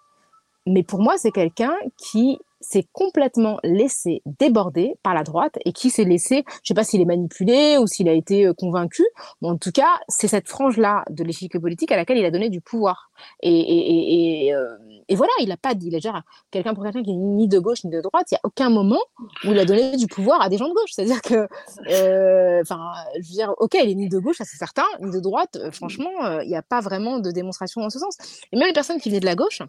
[0.66, 5.90] mais pour moi, c'est quelqu'un qui s'est complètement laissé déborder par la droite et qui
[5.90, 9.05] s'est laissé, je ne sais pas s'il est manipulé ou s'il a été euh, convaincu,
[9.40, 12.51] mais en tout cas, c'est cette frange-là de l'échiquier politique à laquelle il a donné
[12.51, 13.11] du pouvoir.
[13.42, 14.77] Et, euh,
[15.11, 17.59] voilà, il n'a pas dit, il a déjà quelqu'un pour quelqu'un qui est ni de
[17.59, 19.01] gauche ni de droite, il n'y a aucun moment
[19.44, 20.90] où il a donné du pouvoir à des gens de gauche.
[20.92, 21.49] C'est-à-dire que,
[21.90, 25.11] euh, enfin, je veux dire, ok, il est ni de gauche, ça c'est certain, ni
[25.11, 26.11] de droite, franchement,
[26.42, 28.16] il n'y a pas vraiment de démonstration en ce sens.
[28.53, 29.62] Et même les personnes qui venaient de la gauche,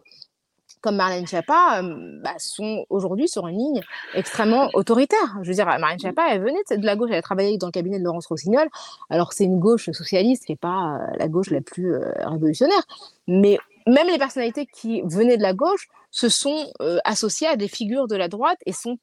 [0.82, 3.82] comme Marlène Schiappa, euh, bah, sont aujourd'hui sur une ligne
[4.14, 5.38] extrêmement autoritaire.
[5.42, 7.72] Je veux dire, Marlène Schiappa, elle venait de la gauche, elle a travaillé dans le
[7.72, 8.68] cabinet de Laurence Rossignol.
[9.10, 12.84] Alors, c'est une gauche socialiste qui n'est pas euh, la gauche la plus euh, révolutionnaire.
[13.28, 16.72] Mais même les personnalités qui venaient de la gauche se sont
[17.06, 18.98] associées à des figures de la droite et sont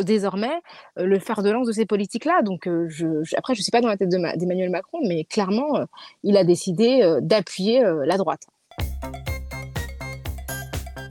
[0.00, 0.60] désormais
[0.96, 2.42] le fer de lance de ces politiques-là.
[2.42, 5.84] Donc, je, après, je ne suis pas dans la tête d'Emmanuel Macron, mais clairement,
[6.22, 8.46] il a décidé d'appuyer la droite.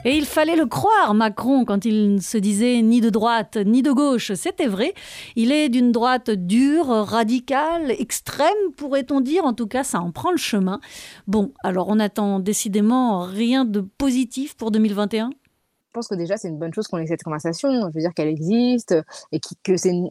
[0.03, 3.91] Et il fallait le croire, Macron, quand il se disait ni de droite ni de
[3.91, 4.33] gauche.
[4.33, 4.95] C'était vrai.
[5.35, 9.45] Il est d'une droite dure, radicale, extrême, pourrait-on dire.
[9.45, 10.79] En tout cas, ça en prend le chemin.
[11.27, 15.29] Bon, alors on attend décidément rien de positif pour 2021
[15.91, 17.69] je pense que déjà, c'est une bonne chose qu'on ait cette conversation.
[17.69, 18.95] Je veux dire qu'elle existe
[19.33, 20.07] et que c'est une,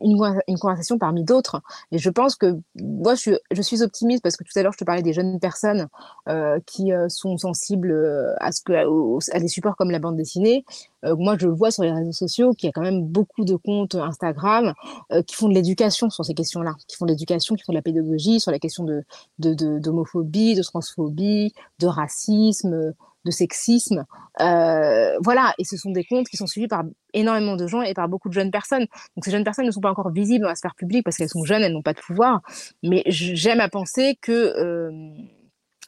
[0.61, 1.63] conversation parmi d'autres.
[1.91, 4.85] Et je pense que moi, je suis, optimiste parce que tout à l'heure, je te
[4.85, 5.89] parlais des jeunes personnes
[6.29, 8.51] euh, qui euh, sont sensibles euh, à,
[9.41, 10.67] des supports comme la bande dessinée.
[11.03, 13.95] moi, je vois sur les réseaux sociaux qu'il y a quand même beaucoup de comptes
[13.95, 14.75] Instagram
[15.27, 17.83] qui font de l'éducation sur ces questions-là, qui font de l'éducation, qui font de la
[17.83, 18.85] pédagogie sur la question
[19.39, 22.93] d'homophobie, de transphobie, de racisme
[23.25, 24.05] de sexisme.
[24.41, 27.95] Euh, voilà, et ce sont des comptes qui sont suivis par énormément de gens et
[27.95, 28.87] par beaucoup de jeunes personnes.
[29.17, 31.29] Donc ces jeunes personnes ne sont pas encore visibles dans la sphère publique parce qu'elles
[31.29, 32.41] sont jeunes, elles n'ont pas de pouvoir.
[32.83, 34.91] Mais j'aime à penser que euh,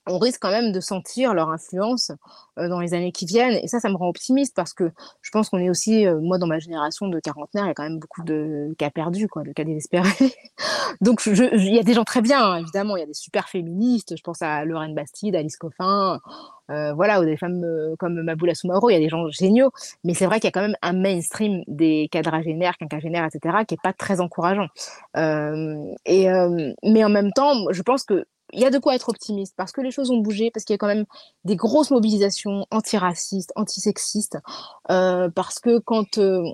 [0.07, 2.11] on risque quand même de sentir leur influence
[2.57, 3.59] dans les années qui viennent.
[3.63, 6.47] Et ça, ça me rend optimiste parce que je pense qu'on est aussi, moi, dans
[6.47, 9.53] ma génération de quarantenaires, il y a quand même beaucoup de cas perdus, quoi, de
[9.53, 10.09] cas désespérés.
[11.01, 12.97] Donc, il y a des gens très bien, hein, évidemment.
[12.97, 14.17] Il y a des super féministes.
[14.17, 16.21] Je pense à Lorraine Bastide, Alice Coffin,
[16.69, 17.65] voilà, ou des femmes
[17.99, 18.91] comme Maboula Soumaoro.
[18.91, 19.71] Il y a des gens géniaux.
[20.05, 23.75] Mais c'est vrai qu'il y a quand même un mainstream des quadragénaires, quinquagénaires, etc., qui
[23.75, 24.67] est pas très encourageant.
[25.15, 26.29] et,
[26.83, 29.73] mais en même temps, je pense que il y a de quoi être optimiste parce
[29.73, 31.07] que les choses ont bougé, parce qu'il y a quand même
[31.45, 34.39] des grosses mobilisations antiracistes, antisexistes,
[34.91, 36.45] euh, parce que quand euh,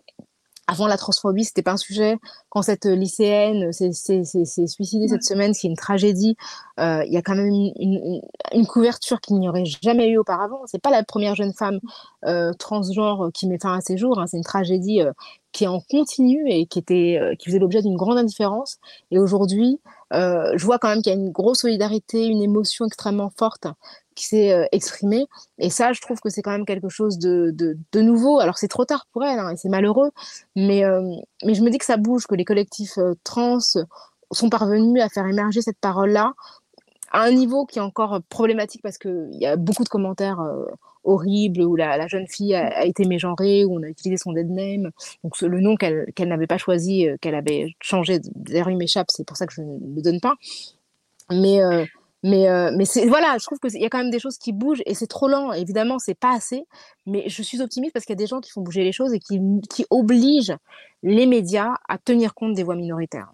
[0.68, 2.18] avant la transphobie, c'était pas un sujet.
[2.50, 6.36] Quand cette lycéenne s'est suicidée cette semaine, c'est une tragédie.
[6.78, 8.20] Euh, il y a quand même une,
[8.52, 10.60] une, couverture qu'il n'y aurait jamais eu auparavant.
[10.66, 11.80] C'est pas la première jeune femme
[12.26, 14.20] euh, transgenre qui met fin à ses jours.
[14.20, 14.26] Hein.
[14.26, 15.12] C'est une tragédie euh,
[15.52, 18.76] qui est en continu et qui était, qui faisait l'objet d'une grande indifférence.
[19.10, 19.80] Et aujourd'hui,
[20.12, 23.66] euh, je vois quand même qu'il y a une grosse solidarité, une émotion extrêmement forte
[24.14, 25.26] qui s'est euh, exprimée.
[25.58, 28.40] Et ça, je trouve que c'est quand même quelque chose de, nouveau.
[28.40, 30.10] Alors, c'est trop tard pour elle, hein, et c'est malheureux,
[30.56, 33.58] euh, mais je me dis que ça bouge, que les collectifs trans
[34.30, 36.34] sont parvenus à faire émerger cette parole-là
[37.10, 40.40] à un niveau qui est encore problématique parce qu'il y a beaucoup de commentaires
[41.04, 44.90] horrible où la, jeune fille a, été mégenrée, où on a utilisé son dead name,
[45.24, 49.26] donc le nom qu'elle n'avait pas choisi, euh, qu'elle avait changé, d'ailleurs il m'échappe, c'est
[49.26, 50.34] pour ça que je ne le donne pas.
[51.30, 51.84] Mais, euh,
[52.22, 54.82] mais, euh, mais voilà, je trouve qu'il y a quand même des choses qui bougent
[54.86, 56.64] et c'est trop lent, évidemment, c'est pas assez,
[57.06, 59.12] mais je suis optimiste parce qu'il y a des gens qui font bouger les choses
[59.12, 60.56] et qui, qui obligent
[61.02, 63.30] les médias à tenir compte des voix minoritaires.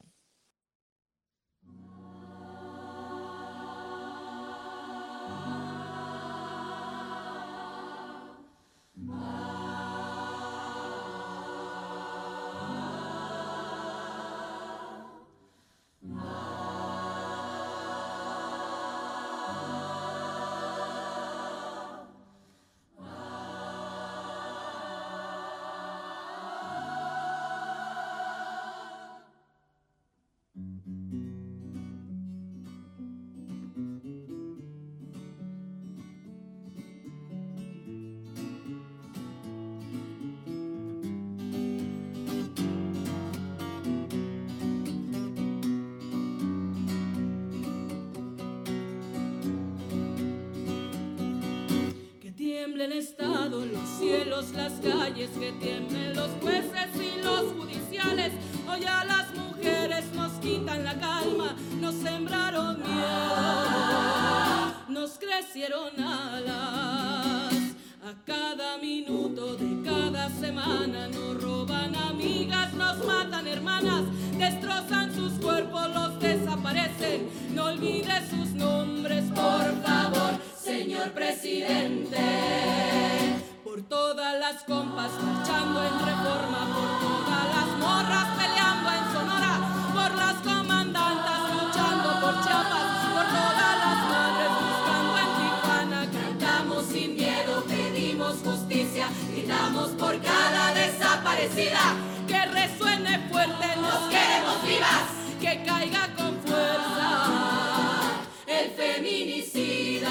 [101.55, 105.05] Que resuene fuerte, nos queremos vivas,
[105.41, 108.11] que caiga con fuerza
[108.45, 110.11] el feminicida.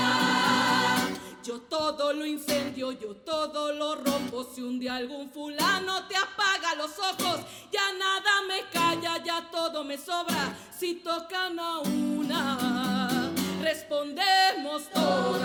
[1.44, 4.46] Yo todo lo incendio, yo todo lo rompo.
[4.56, 7.42] Si un día algún fulano te apaga los ojos,
[7.74, 10.56] ya nada me calla, ya todo me sobra.
[10.72, 15.44] Si tocan a una, respondemos todas.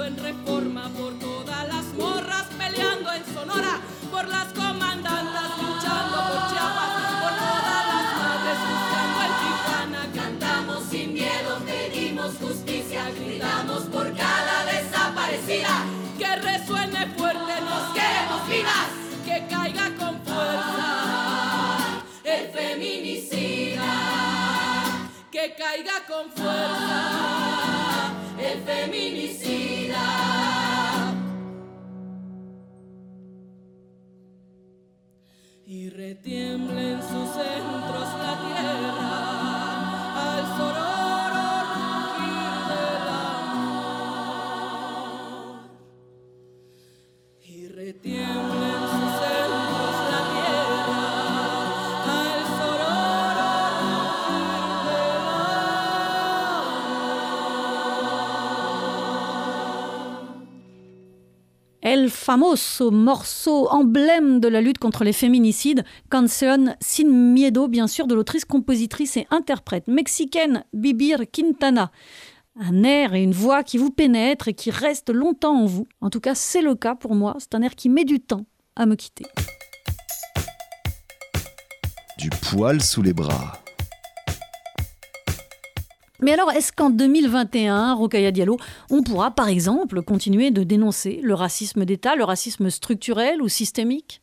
[0.00, 3.78] En reforma, por todas las morras peleando en Sonora,
[4.10, 10.02] por las comandantas luchando por Chiapas, por todas las madres buscando en Tijuana.
[10.14, 15.84] Cantamos sin miedo, pedimos justicia, gritamos por cada desaparecida.
[16.18, 18.88] Que resuene fuerte, nos queremos vivas,
[19.26, 23.82] que caiga con fuerza el feminicida
[25.30, 27.41] que caiga con fuerza
[28.82, 30.04] feminicida.
[35.66, 38.08] Y retiembla en sus centros
[62.32, 68.14] famoso morceau emblème de la lutte contre les féminicides, Canción Sin Miedo, bien sûr, de
[68.14, 71.90] l'autrice, compositrice et interprète mexicaine Bibir Quintana.
[72.58, 75.86] Un air et une voix qui vous pénètrent et qui restent longtemps en vous.
[76.00, 77.36] En tout cas, c'est le cas pour moi.
[77.38, 79.26] C'est un air qui met du temps à me quitter.
[82.16, 83.61] Du poil sous les bras.
[86.22, 88.56] Mais alors, est-ce qu'en 2021, Rokaya Diallo,
[88.90, 94.21] on pourra par exemple continuer de dénoncer le racisme d'État, le racisme structurel ou systémique?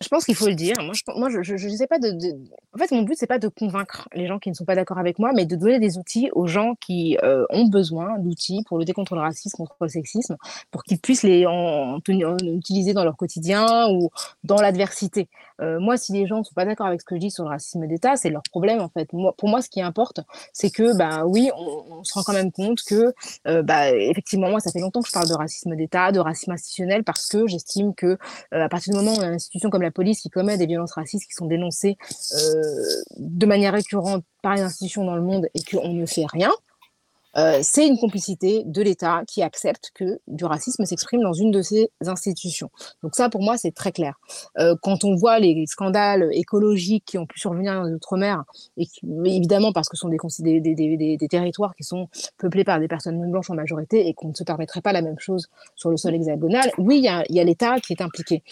[0.00, 0.74] Je pense qu'il faut le dire.
[0.82, 2.36] Moi, je, moi, je, je, je sais pas de, de-
[2.74, 4.98] En fait, mon but, c'est pas de convaincre les gens qui ne sont pas d'accord
[4.98, 8.78] avec moi, mais de donner des outils aux gens qui euh, ont besoin d'outils pour
[8.78, 10.36] lutter contre le racisme, contre le sexisme,
[10.70, 14.10] pour qu'ils puissent les en, en tenir- en utiliser dans leur quotidien ou
[14.42, 15.28] dans l'adversité.
[15.60, 17.44] Euh, moi, si les gens ne sont pas d'accord avec ce que je dis sur
[17.44, 19.12] le racisme d'État, c'est leur problème en fait.
[19.12, 20.20] Moi, pour moi, ce qui importe,
[20.52, 23.14] c'est que, bah oui, on, on se rend quand même compte que,
[23.46, 26.50] euh, bah, effectivement, moi, ça fait longtemps que je parle de racisme d'État, de racisme
[26.50, 28.06] institutionnel, parce que j'estime que
[28.52, 30.58] euh, à partir du moment où on a une institution comme la police qui commet
[30.58, 31.96] des violences racistes qui sont dénoncées
[32.34, 32.62] euh,
[33.16, 36.52] de manière récurrente par les institutions dans le monde et qu'on ne fait rien,
[37.36, 41.62] euh, c'est une complicité de l'État qui accepte que du racisme s'exprime dans une de
[41.62, 42.70] ces institutions.
[43.02, 44.18] Donc ça, pour moi, c'est très clair.
[44.58, 48.44] Euh, quand on voit les scandales écologiques qui ont pu survenir dans les Outre-mer,
[48.76, 48.86] et
[49.24, 52.08] évidemment parce que ce sont des, territoires qui sont
[52.38, 55.02] peuplés par des personnes non blanches en majorité et qu'on ne se permettrait pas la
[55.02, 58.42] même chose sur le sol hexagonal, oui, il y a l'État qui est impliqué.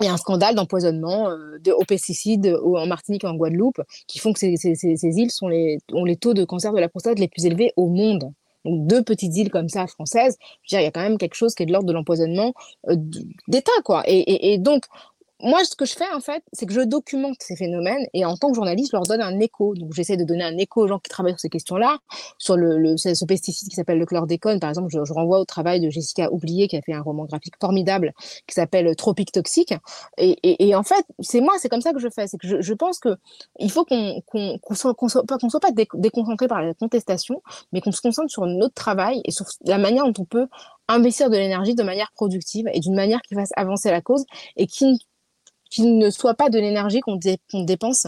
[0.00, 3.34] Il y a un scandale d'empoisonnement euh, de, aux pesticides au- en Martinique et en
[3.34, 6.72] Guadeloupe qui font que ces, ces- ces- îles sont les, ont les taux de cancer
[6.72, 8.32] de la prostate les plus élevés au monde.
[8.64, 10.38] Donc deux petites îles comme ça françaises,
[10.70, 12.54] il y a quand même quelque chose qui est de l'ordre de l'empoisonnement
[12.88, 12.96] euh,
[13.46, 14.02] d'État, quoi.
[14.06, 14.84] Et, et donc,
[15.40, 18.36] moi, ce que je fais, en fait, c'est que je documente ces phénomènes et en
[18.36, 19.74] tant que journaliste, je leur donne un écho.
[19.74, 21.98] Donc, j'essaie de donner un écho aux gens qui travaillent sur ces questions-là,
[22.38, 24.60] sur le, ce, pesticide qui s'appelle le chlordécone.
[24.60, 27.54] Par exemple, je, renvoie au travail de Jessica Oublié qui a fait un roman graphique
[27.60, 28.12] formidable
[28.46, 29.74] qui s'appelle Tropique Toxique.
[30.18, 32.26] Et, et, en fait, c'est moi, c'est comme ça que je fais.
[32.26, 33.16] C'est que je, je pense que
[33.58, 37.42] il faut qu'on qu'on qu'on soit, qu'on soit soit pas dé- déconcentré par la contestation,
[37.72, 40.46] mais qu'on se concentre sur notre travail et sur la manière dont on peut
[40.88, 44.24] investir de l'énergie de manière productive et d'une manière qui fasse avancer la cause
[44.56, 44.98] et qui
[45.82, 48.06] ne qui ne soit pas de l'énergie qu'on dé- qu'on dépense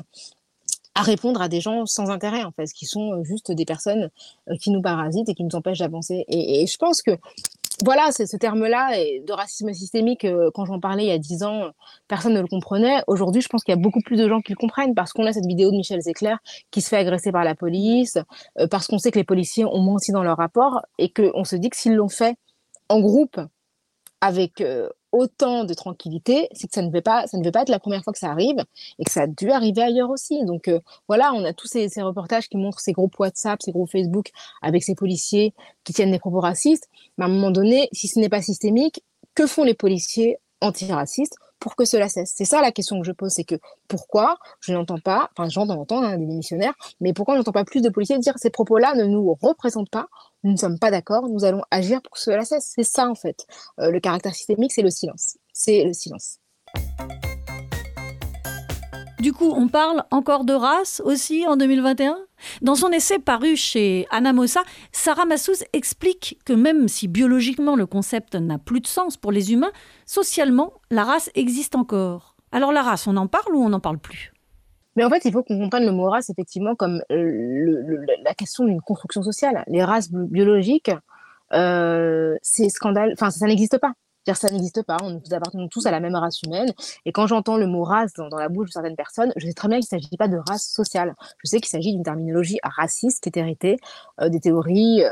[0.94, 4.08] à répondre à des gens sans intérêt, en fait, qui sont euh, juste des personnes
[4.48, 6.24] euh, qui nous parasitent et qui nous empêchent d'avancer.
[6.28, 7.10] Et, je pense que,
[7.84, 11.42] voilà, c'est ce terme-là de racisme systémique, euh, quand j'en parlais il y a dix
[11.42, 11.70] ans,
[12.08, 13.02] personne ne le comprenait.
[13.08, 15.26] Aujourd'hui, je pense qu'il y a beaucoup plus de gens qui le comprennent parce qu'on
[15.26, 16.36] a cette vidéo de Michel Zecler
[16.70, 18.16] qui se fait agresser par la police,
[18.70, 21.68] parce qu'on sait que les policiers ont menti dans leur rapport et qu'on se dit
[21.68, 22.36] que s'ils l'ont fait
[22.88, 23.38] en groupe
[24.20, 27.62] avec euh, autant de tranquillité, c'est que ça ne veut pas, ça ne veut pas
[27.62, 28.62] être la première fois que ça arrive
[28.98, 30.44] et que ça a dû arriver ailleurs aussi.
[30.44, 33.90] Donc euh, voilà, on a tous ces, reportages qui montrent ces groupes WhatsApp, ces groupes
[33.90, 34.30] Facebook
[34.62, 35.54] avec ces policiers
[35.84, 36.88] qui tiennent des propos racistes.
[37.16, 39.02] Mais à un moment donné, si ce n'est pas systémique,
[39.34, 42.32] que font les policiers antiracistes pour que cela cesse?
[42.34, 43.56] C'est ça la question que je pose, c'est que
[43.88, 47.64] pourquoi je n'entends pas, enfin j'entends entendre hein, des démissionnaires, mais pourquoi on n'entend pas
[47.64, 50.06] plus de policiers dire ces propos-là ne nous représentent pas,
[50.46, 52.72] nous ne sommes pas d'accord, nous allons agir pour que cela cesse.
[52.74, 53.46] C'est ça en fait.
[53.80, 55.36] Euh, le caractère systémique, c'est le silence.
[55.52, 56.38] C'est le silence.
[59.18, 62.16] Du coup, on parle encore de race aussi en 2021
[62.62, 67.86] Dans son essai paru chez Anna Mossa, Sarah Massouz explique que même si biologiquement le
[67.86, 69.72] concept n'a plus de sens pour les humains,
[70.04, 72.36] socialement, la race existe encore.
[72.52, 74.35] Alors la race, on en parle ou on n'en parle plus?
[74.96, 78.64] Mais en fait, il faut qu'on comprenne le mot race effectivement comme euh, la question
[78.64, 79.62] d'une construction sociale.
[79.68, 80.90] Les races bi- biologiques,
[81.52, 83.12] euh, c'est scandale.
[83.12, 83.92] Enfin, ça n'existe pas.
[84.26, 84.96] C'est-à-dire, n'existe pas.
[85.02, 86.72] On, nous appartenons tous à la même race humaine.
[87.04, 89.68] Et quand j'entends le mot race dans, la bouche de certaines personnes, je sais très
[89.68, 91.14] bien qu'il ne s'agit pas de race sociale.
[91.42, 93.76] Je sais qu'il s'agit d'une terminologie raciste qui est héritée
[94.20, 95.10] euh, des théories euh,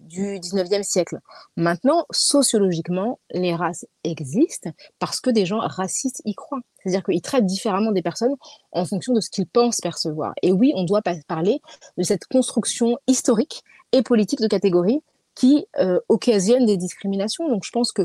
[0.00, 1.18] du 19e siècle.
[1.56, 6.60] Maintenant, sociologiquement, les races existent parce que des gens racistes y croient.
[6.78, 8.34] C'est-à-dire qu'ils traitent différemment des personnes
[8.72, 10.34] en fonction de ce qu'ils pensent percevoir.
[10.42, 11.60] Et oui, on doit parler
[11.96, 13.62] de cette construction historique
[13.92, 15.00] et politique de catégories
[15.34, 17.48] qui euh, occasionne des discriminations.
[17.48, 18.02] Donc je pense que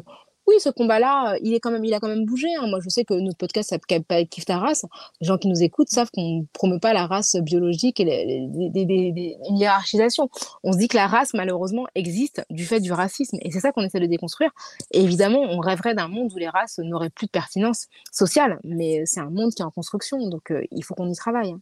[0.49, 2.47] oui, ce combat-là, euh, il est quand même, il a quand même bougé.
[2.55, 2.67] hein.
[2.67, 4.85] Moi, je sais que notre podcast s'appelle pas Kiffe ta race.
[5.21, 8.25] Les gens qui nous écoutent savent qu'on ne promeut pas la race biologique et les,
[8.25, 10.29] les- des- des- des- une hiérarchisation.
[10.63, 13.37] On se dit que la race, malheureusement, existe du fait du racisme.
[13.41, 14.51] Et c'est ça qu'on essaie de déconstruire.
[14.91, 18.59] Évidemment, on rêverait d'un monde où les races n'auraient plus de pertinence sociale.
[18.63, 20.17] Mais c'est un monde qui est en construction.
[20.29, 21.51] Donc, euh, il faut qu'on y travaille.
[21.51, 21.61] hein.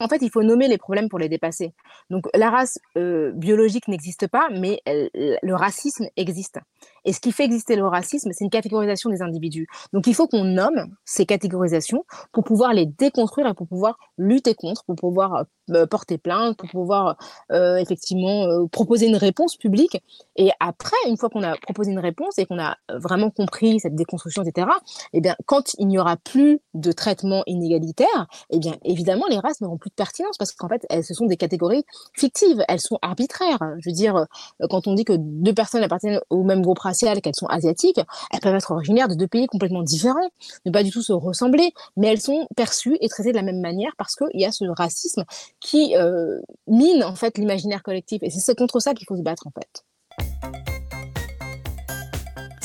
[0.00, 1.74] En fait, il faut nommer les problèmes pour les dépasser.
[2.08, 6.58] Donc, la race euh, biologique n'existe pas, mais le racisme existe.
[7.04, 9.68] Et ce qui fait exister le racisme, c'est une catégorisation des individus.
[9.92, 14.54] Donc, il faut qu'on nomme ces catégorisations pour pouvoir les déconstruire et pour pouvoir lutter
[14.54, 17.16] contre, pour pouvoir euh, porter plainte, pour pouvoir
[17.52, 20.02] euh, effectivement euh, proposer une réponse publique.
[20.36, 23.80] Et après, une fois qu'on a proposé une réponse et qu'on a euh, vraiment compris
[23.80, 24.68] cette déconstruction, etc.,
[25.12, 29.60] eh bien, quand il n'y aura plus de traitement inégalitaire, eh bien, évidemment, les races
[29.60, 31.84] n'auront plus de pertinence parce qu'en fait, elles, ce sont des catégories
[32.14, 33.58] fictives, elles sont arbitraires.
[33.78, 37.20] Je veux dire, euh, quand on dit que deux personnes appartiennent au même groupe racial,
[37.20, 38.00] qu'elles sont asiatiques,
[38.32, 40.30] elles peuvent être originaires de deux pays complètement différents,
[40.64, 43.60] ne pas du tout se ressembler, mais elles sont perçues et traitées de la même
[43.60, 45.24] manière parce qu'il y a ce racisme
[45.60, 48.22] qui euh, mine en fait l'imaginaire collectif.
[48.22, 50.75] Et c'est contre ça qu'il faut se battre en fait.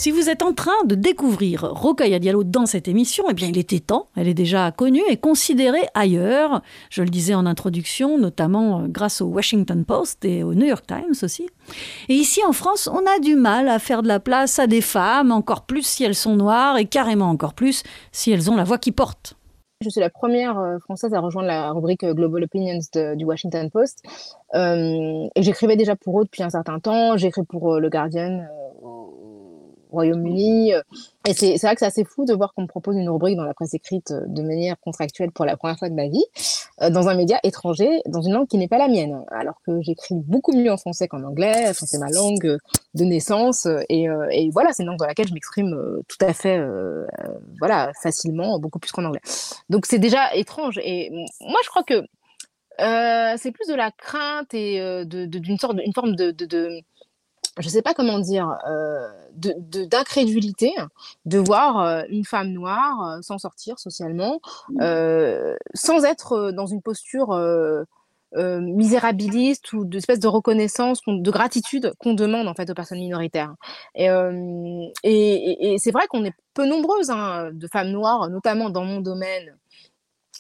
[0.01, 3.57] Si vous êtes en train de découvrir Rokhaya Diallo dans cette émission, eh bien il
[3.59, 6.63] était temps, elle est déjà connue et considérée ailleurs.
[6.89, 10.87] Je le disais en introduction, notamment euh, grâce au Washington Post et au New York
[10.87, 11.47] Times aussi.
[12.09, 14.81] Et ici en France, on a du mal à faire de la place à des
[14.81, 18.63] femmes, encore plus si elles sont noires et carrément encore plus si elles ont la
[18.63, 19.35] voix qui porte.
[19.81, 22.79] Je suis la première euh, française à rejoindre la rubrique euh, Global Opinions
[23.15, 24.01] du Washington Post.
[24.55, 27.17] Et j'écrivais déjà pour eux depuis un certain temps.
[27.17, 28.47] J'écris pour Le Guardian
[29.91, 30.73] Royaume-Uni.
[30.73, 30.81] euh,
[31.27, 33.43] Et c'est vrai que c'est assez fou de voir qu'on me propose une rubrique dans
[33.43, 36.23] la presse écrite euh, de manière contractuelle pour la première fois de ma vie,
[36.81, 39.23] euh, dans un média étranger, dans une langue qui n'est pas la mienne.
[39.31, 41.67] Alors que j'écris beaucoup mieux en français qu'en anglais.
[41.69, 42.57] Enfin, c'est ma langue
[42.93, 43.67] de naissance.
[43.89, 44.07] Et,
[44.51, 45.75] voilà, c'est une langue dans laquelle je m'exprime
[46.07, 46.59] tout à fait
[47.59, 49.21] voilà, facilement, beaucoup plus qu'en anglais.
[49.69, 50.79] Donc c'est déjà étrange.
[50.83, 51.11] Et
[51.41, 52.03] moi, je crois que
[53.37, 56.31] c'est plus de la crainte et d'une sorte, une forme de-
[57.59, 60.73] je sais pas comment dire, euh, de, de- d'incrédulité
[61.25, 64.39] de voir euh, une femme noire euh, s'en sortir socialement,
[64.81, 67.33] euh, sans être dans une posture
[68.61, 73.53] misérabiliste ou d'espèce de reconnaissance, de gratitude qu'on demande en fait aux personnes minoritaires.
[73.95, 74.11] Et, et,
[75.03, 79.01] et- et c'est vrai qu'on est peu nombreuses hein, de femmes noires, notamment dans mon
[79.01, 79.57] domaine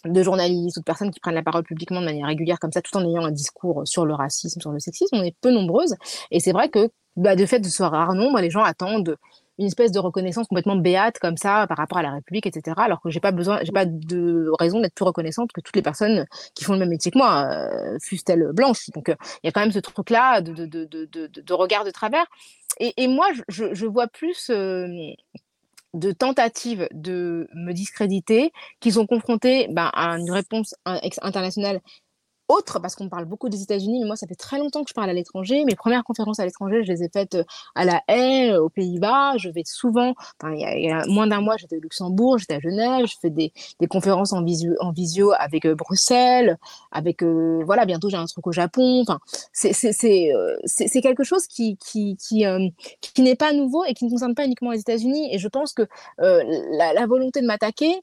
[0.05, 2.81] de journalistes ou de personnes qui prennent la parole publiquement de manière régulière comme ça,
[2.81, 5.95] tout en ayant un discours sur le racisme, sur le sexisme, on est peu nombreuses.
[6.31, 9.17] Et c'est vrai que bah, de fait de ce rare nombre, les gens attendent
[9.61, 12.75] une espèce de reconnaissance complètement béate comme ça par rapport à la République, etc.
[12.77, 15.81] Alors que j'ai pas besoin, j'ai pas de raison d'être plus reconnaissante que toutes les
[15.81, 18.89] personnes qui font le même métier que moi, euh, fussent-elles blanches.
[18.95, 21.91] Donc euh, il y a quand même ce truc-là de, de, de, de, regard de
[21.91, 22.25] travers.
[22.79, 24.87] Et, moi, je, vois plus euh,
[25.93, 31.81] de tentatives de me discréditer qui sont confrontées bah, à une réponse internationale
[32.51, 34.93] autre, parce qu'on parle beaucoup des États-Unis, mais moi, ça fait très longtemps que je
[34.93, 35.63] parle à l'étranger.
[35.65, 37.43] Mes premières conférences à l'étranger, je les ai faites euh,
[37.75, 39.37] à La Haye, euh, aux Pays-Bas.
[39.37, 43.05] Je vais souvent, il y, a- moins d'un mois, j'étais au Luxembourg, j'étais à Genève,
[43.07, 43.51] je fais des,
[43.89, 46.57] conférences en visio, avec euh, Bruxelles,
[46.91, 49.01] avec, voilà, bientôt j'ai un truc au Japon.
[49.01, 49.19] Enfin,
[49.53, 52.45] c'est quelque chose qui, qui, qui,
[53.01, 55.33] qui n'est pas nouveau et qui ne concerne pas uniquement les États-Unis.
[55.33, 55.87] Et je pense que
[56.17, 58.01] la volonté de m'attaquer,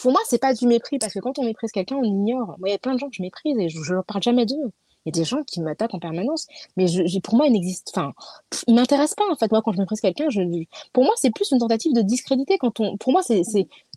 [0.00, 2.56] pour moi, c'est pas du mépris, parce que quand on méprise quelqu'un, on ignore.
[2.58, 4.46] Moi, il y a plein de gens que je méprise et je ne parle jamais
[4.46, 4.72] d'eux.
[5.04, 6.46] Il y a des gens qui m'attaquent en permanence,
[6.76, 7.92] mais je, pour moi, ils n'existent.
[7.94, 8.12] Enfin,
[8.66, 9.50] ils m'intéressent pas en fait.
[9.50, 10.40] Moi, quand je méprise quelqu'un, je,
[10.92, 12.58] pour moi, c'est plus une tentative de discréditer.
[12.58, 13.42] Quand on, pour moi, c'est,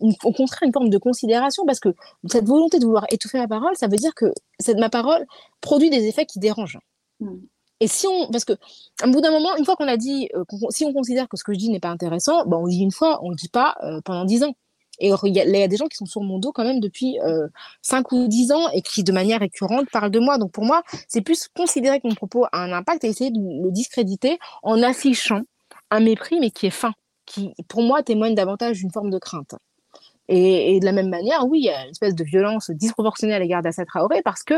[0.01, 1.89] au contraire une forme de considération, parce que
[2.27, 5.25] cette volonté de vouloir étouffer ma parole, ça veut dire que cette, ma parole
[5.59, 6.79] produit des effets qui dérangent.
[7.19, 7.39] Mm.
[7.81, 8.53] Et si on, parce que,
[9.01, 11.43] à bout d'un moment, une fois qu'on a dit, euh, si on considère que ce
[11.43, 13.75] que je dis n'est pas intéressant, ben on dit une fois, on le dit pas
[13.83, 14.53] euh, pendant dix ans.
[15.01, 17.47] Et il y, a des gens qui sont sur mon dos quand même depuis euh,
[17.81, 20.37] 5 ou 10 ans et qui, de manière récurrente, parlent de moi.
[20.37, 23.39] Donc pour moi, c'est plus considérer que mon propos a un impact et essayer de
[23.39, 25.41] le discréditer en affichant
[25.89, 26.93] un mépris, mais qui est fin,
[27.25, 29.55] qui, pour moi, témoigne davantage d'une forme de crainte.
[30.27, 33.33] Et, et de la même manière, oui, il y a une espèce de violence disproportionnée
[33.33, 34.53] à l'égard d'Assa Traoré parce que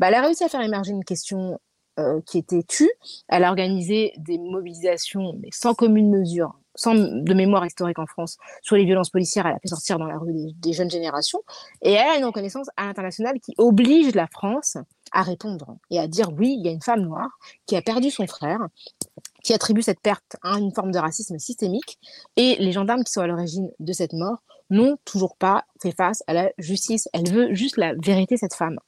[0.00, 1.58] bah, elle a réussi à faire émerger une question
[2.00, 2.90] euh, qui était tue.
[3.28, 8.36] Elle a organisé des mobilisations, mais sans commune mesure, sans de mémoire historique en France,
[8.62, 9.46] sur les violences policières.
[9.46, 11.40] Elle a fait sortir dans la rue des, des jeunes générations.
[11.82, 14.76] Et elle a une reconnaissance à l'international qui oblige la France
[15.12, 17.30] à répondre et à dire oui, il y a une femme noire
[17.66, 18.60] qui a perdu son frère,
[19.42, 21.98] qui attribue cette perte à une forme de racisme systémique.
[22.36, 24.38] Et les gendarmes qui sont à l'origine de cette mort
[24.70, 27.08] n'ont toujours pas fait face à la justice.
[27.12, 28.78] Elle veut juste la vérité, cette femme.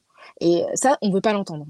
[0.40, 1.66] Et ça, on ne veut pas l'entendre.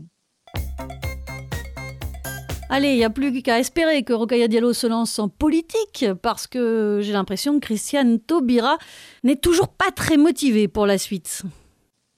[2.68, 6.46] Allez, il n'y a plus qu'à espérer que Rokhaya Diallo se lance en politique, parce
[6.48, 8.76] que j'ai l'impression que Christiane Taubira
[9.22, 11.42] n'est toujours pas très motivée pour la suite.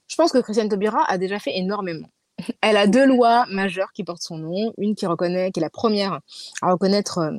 [0.07, 2.07] Je pense que Christiane Taubira a déjà fait énormément.
[2.61, 4.73] Elle a deux lois majeures qui portent son nom.
[4.79, 6.19] Une qui reconnaît, qui est la première
[6.63, 7.31] à reconnaître euh,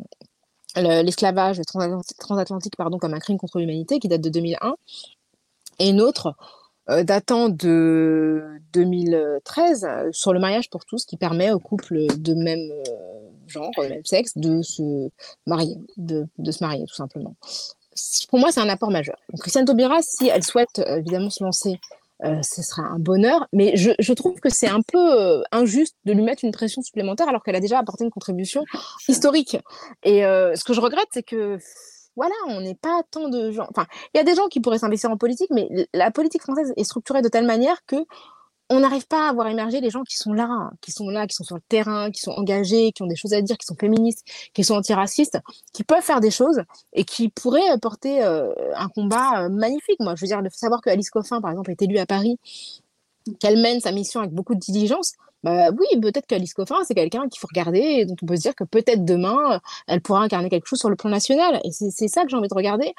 [0.76, 1.60] le- l'esclavage
[2.18, 4.74] transatlantique, comme un crime contre l'humanité, qui date de 2001.
[5.80, 6.34] Et une autre
[6.88, 12.70] datant de 2013 euh, sur le mariage pour tous, qui permet aux couples de même
[12.70, 12.84] euh,
[13.46, 15.08] genre, de même sexe, de se
[15.46, 17.34] marier, de, de se marier tout simplement.
[18.28, 19.16] Pour moi, c'est un apport majeur.
[19.30, 21.78] Donc, Christiane Taubira, si elle souhaite euh, évidemment se lancer
[22.24, 23.46] euh, ce sera un bonheur.
[23.52, 26.82] Mais je, je trouve que c'est un peu euh, injuste de lui mettre une pression
[26.82, 28.64] supplémentaire alors qu'elle a déjà apporté une contribution
[29.08, 29.56] historique.
[30.02, 31.58] Et euh, ce que je regrette, c'est que
[32.16, 33.66] voilà, on n'est pas tant de gens.
[33.70, 36.72] Enfin, il y a des gens qui pourraient s'investir en politique, mais la politique française
[36.76, 37.96] est structurée de telle manière que
[38.72, 41.34] on n'arrive pas à voir émerger les gens qui sont là, qui sont là, qui
[41.34, 43.74] sont sur le terrain, qui sont engagés, qui ont des choses à dire, qui sont
[43.74, 45.38] féministes, qui sont antiracistes,
[45.72, 49.98] qui peuvent faire des choses et qui pourraient porter euh, un combat euh, magnifique.
[49.98, 52.38] Moi, je veux dire, de savoir que Alice Coffin, par exemple, est élue à Paris,
[53.40, 57.28] qu'elle mène sa mission avec beaucoup de diligence, bah oui, peut-être qu'Alice Coffin, c'est quelqu'un
[57.28, 60.20] qu'il faut regarder et dont on peut se dire que peut-être demain, euh, elle pourra
[60.20, 61.60] incarner quelque chose sur le plan national.
[61.64, 62.94] Et c'est ça que j'ai envie de regarder.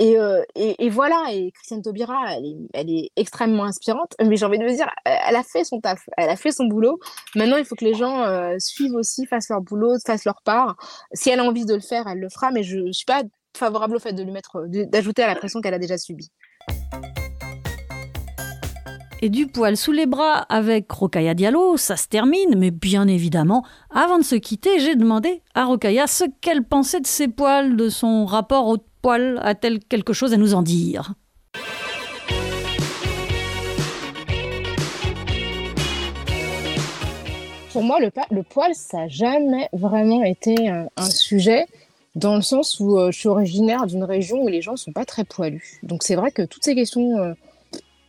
[0.00, 4.36] Et, euh, et, et voilà, et Christiane Taubira, elle est, elle est extrêmement inspirante, mais
[4.36, 6.98] j'ai envie de me dire, elle a fait son taf, elle a fait son boulot.
[7.36, 10.76] Maintenant, il faut que les gens euh, suivent aussi, fassent leur boulot, fassent leur part.
[11.12, 13.22] Si elle a envie de le faire, elle le fera, mais je ne suis pas
[13.56, 16.32] favorable au fait d'ajouter à la pression qu'elle a déjà subie.
[19.24, 23.64] Et du poil sous les bras avec Rokaya Diallo, ça se termine, mais bien évidemment,
[23.88, 27.88] avant de se quitter, j'ai demandé à Rokaya ce qu'elle pensait de ses poils, de
[27.88, 29.40] son rapport aux poils.
[29.42, 31.14] A-t-elle quelque chose à nous en dire?
[37.72, 41.64] Pour moi, le, poil, ça n'a jamais vraiment été un, un sujet,
[42.14, 44.92] dans le sens où euh, je suis originaire d'une région où les gens ne sont
[44.92, 45.80] pas très poilus.
[45.82, 47.32] Donc c'est vrai que toutes ces questions, euh,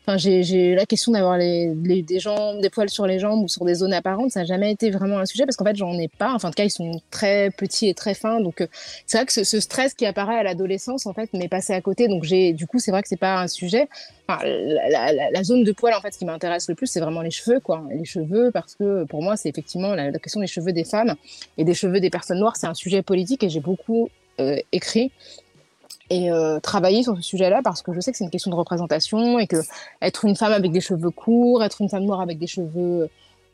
[0.08, 3.94] enfin, j'ai la question d'avoir les, des poils sur les jambes ou sur des zones
[3.94, 6.34] apparentes, ça n'a jamais été vraiment un sujet parce qu'en fait, j'en ai pas.
[6.34, 8.40] Enfin, en tout cas, ils sont très petits et très fins.
[8.40, 8.68] Donc euh,
[9.06, 12.08] c'est vrai que ce, stress qui apparaît à l'adolescence, en fait, m'est passé à côté.
[12.08, 13.88] Donc du coup, c'est vrai que c'est pas un sujet.
[14.28, 17.60] La, zone de poil en fait ce qui m'intéresse le plus c'est vraiment les cheveux
[17.60, 20.84] quoi les cheveux parce que pour moi c'est effectivement la, la question des cheveux des
[20.84, 21.14] femmes
[21.60, 24.10] et des cheveux des personnes noires c'est un sujet politique et j'ai beaucoup
[24.42, 25.14] euh, écrit
[26.10, 28.56] et euh, travaillé sur ce sujet-là parce que je sais que c'est une question de
[28.56, 29.58] représentation et que
[30.02, 33.10] être une femme avec des cheveux courts être une femme noire avec des cheveux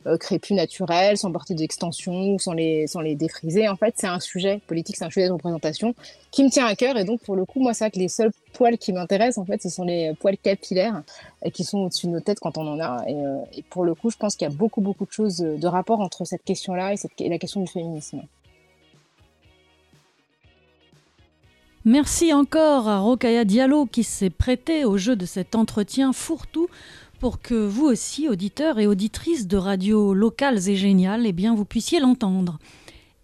[0.06, 4.06] euh, crépus naturels sans porter d'extension ou sans les sans les défriser en fait c'est
[4.06, 5.94] un sujet politique c'est un sujet de représentation
[6.30, 8.08] qui me tient à cœur et donc pour le coup moi c'est vrai que les
[8.08, 11.02] seuls poils qui m'intéressent en fait ce sont les poils capillaires
[11.54, 13.94] qui sont au-dessus de nos têtes quand on en a et, euh, et pour le
[13.94, 16.74] coup je pense qu'il y a beaucoup beaucoup de choses de rapport entre cette question
[16.74, 18.22] là et, cette, et la question du féminisme
[21.84, 26.68] Merci encore à Rokaya Diallo qui s'est prêté au jeu de cet entretien fourre-tout
[27.18, 31.64] pour que vous aussi, auditeurs et auditrices de radios locales et géniales, eh bien, vous
[31.64, 32.60] puissiez l'entendre.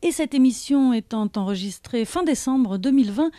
[0.02, 3.30] Et cette émission étant enregistrée fin décembre 2020,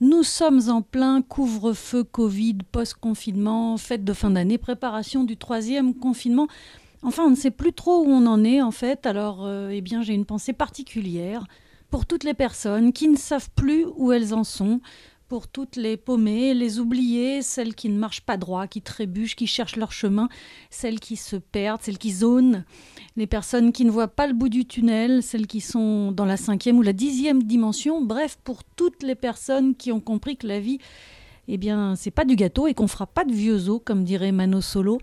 [0.00, 6.46] nous sommes en plein couvre-feu Covid, post-confinement, fête de fin d'année, préparation du troisième confinement.
[7.02, 9.80] Enfin, on ne sait plus trop où on en est en fait, alors euh, eh
[9.80, 11.48] bien, j'ai une pensée particulière
[11.90, 14.80] pour toutes les personnes qui ne savent plus où elles en sont,
[15.28, 19.46] pour toutes les paumées, les oubliées, celles qui ne marchent pas droit, qui trébuchent, qui
[19.46, 20.28] cherchent leur chemin,
[20.70, 22.64] celles qui se perdent, celles qui zonent,
[23.16, 26.38] les personnes qui ne voient pas le bout du tunnel, celles qui sont dans la
[26.38, 30.60] cinquième ou la dixième dimension, bref, pour toutes les personnes qui ont compris que la
[30.60, 30.78] vie,
[31.46, 34.32] eh bien, c'est pas du gâteau et qu'on fera pas de vieux os, comme dirait
[34.32, 34.98] Mano Solo.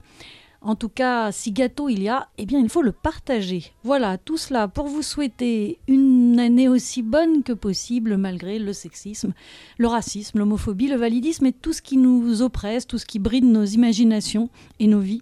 [0.65, 3.71] En tout cas, si gâteau il y a, eh bien il faut le partager.
[3.83, 9.33] Voilà, tout cela pour vous souhaiter une année aussi bonne que possible malgré le sexisme,
[9.77, 13.45] le racisme, l'homophobie, le validisme et tout ce qui nous oppresse, tout ce qui bride
[13.45, 14.49] nos imaginations
[14.79, 15.21] et nos vies.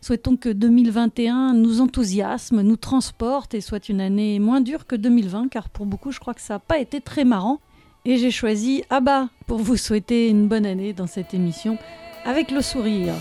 [0.00, 5.48] Souhaitons que 2021 nous enthousiasme, nous transporte et soit une année moins dure que 2020,
[5.48, 7.60] car pour beaucoup, je crois que ça n'a pas été très marrant.
[8.06, 11.76] Et j'ai choisi Abba pour vous souhaiter une bonne année dans cette émission
[12.24, 13.12] avec le sourire.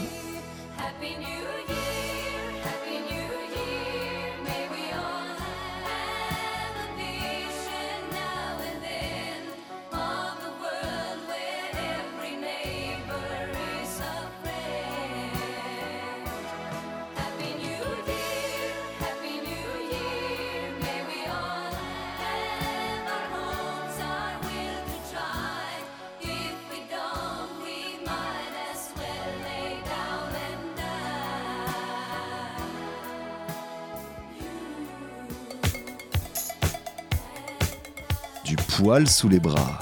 [39.05, 39.79] Sous les bras.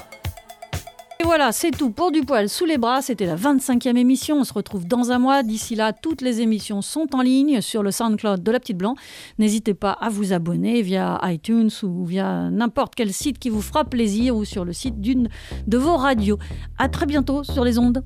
[1.20, 3.02] Et voilà, c'est tout pour Du poil sous les bras.
[3.02, 4.40] C'était la 25e émission.
[4.40, 5.44] On se retrouve dans un mois.
[5.44, 8.96] D'ici là, toutes les émissions sont en ligne sur le SoundCloud de La Petite Blanc.
[9.38, 13.84] N'hésitez pas à vous abonner via iTunes ou via n'importe quel site qui vous fera
[13.84, 15.28] plaisir ou sur le site d'une
[15.68, 16.38] de vos radios.
[16.76, 18.02] À très bientôt sur les ondes.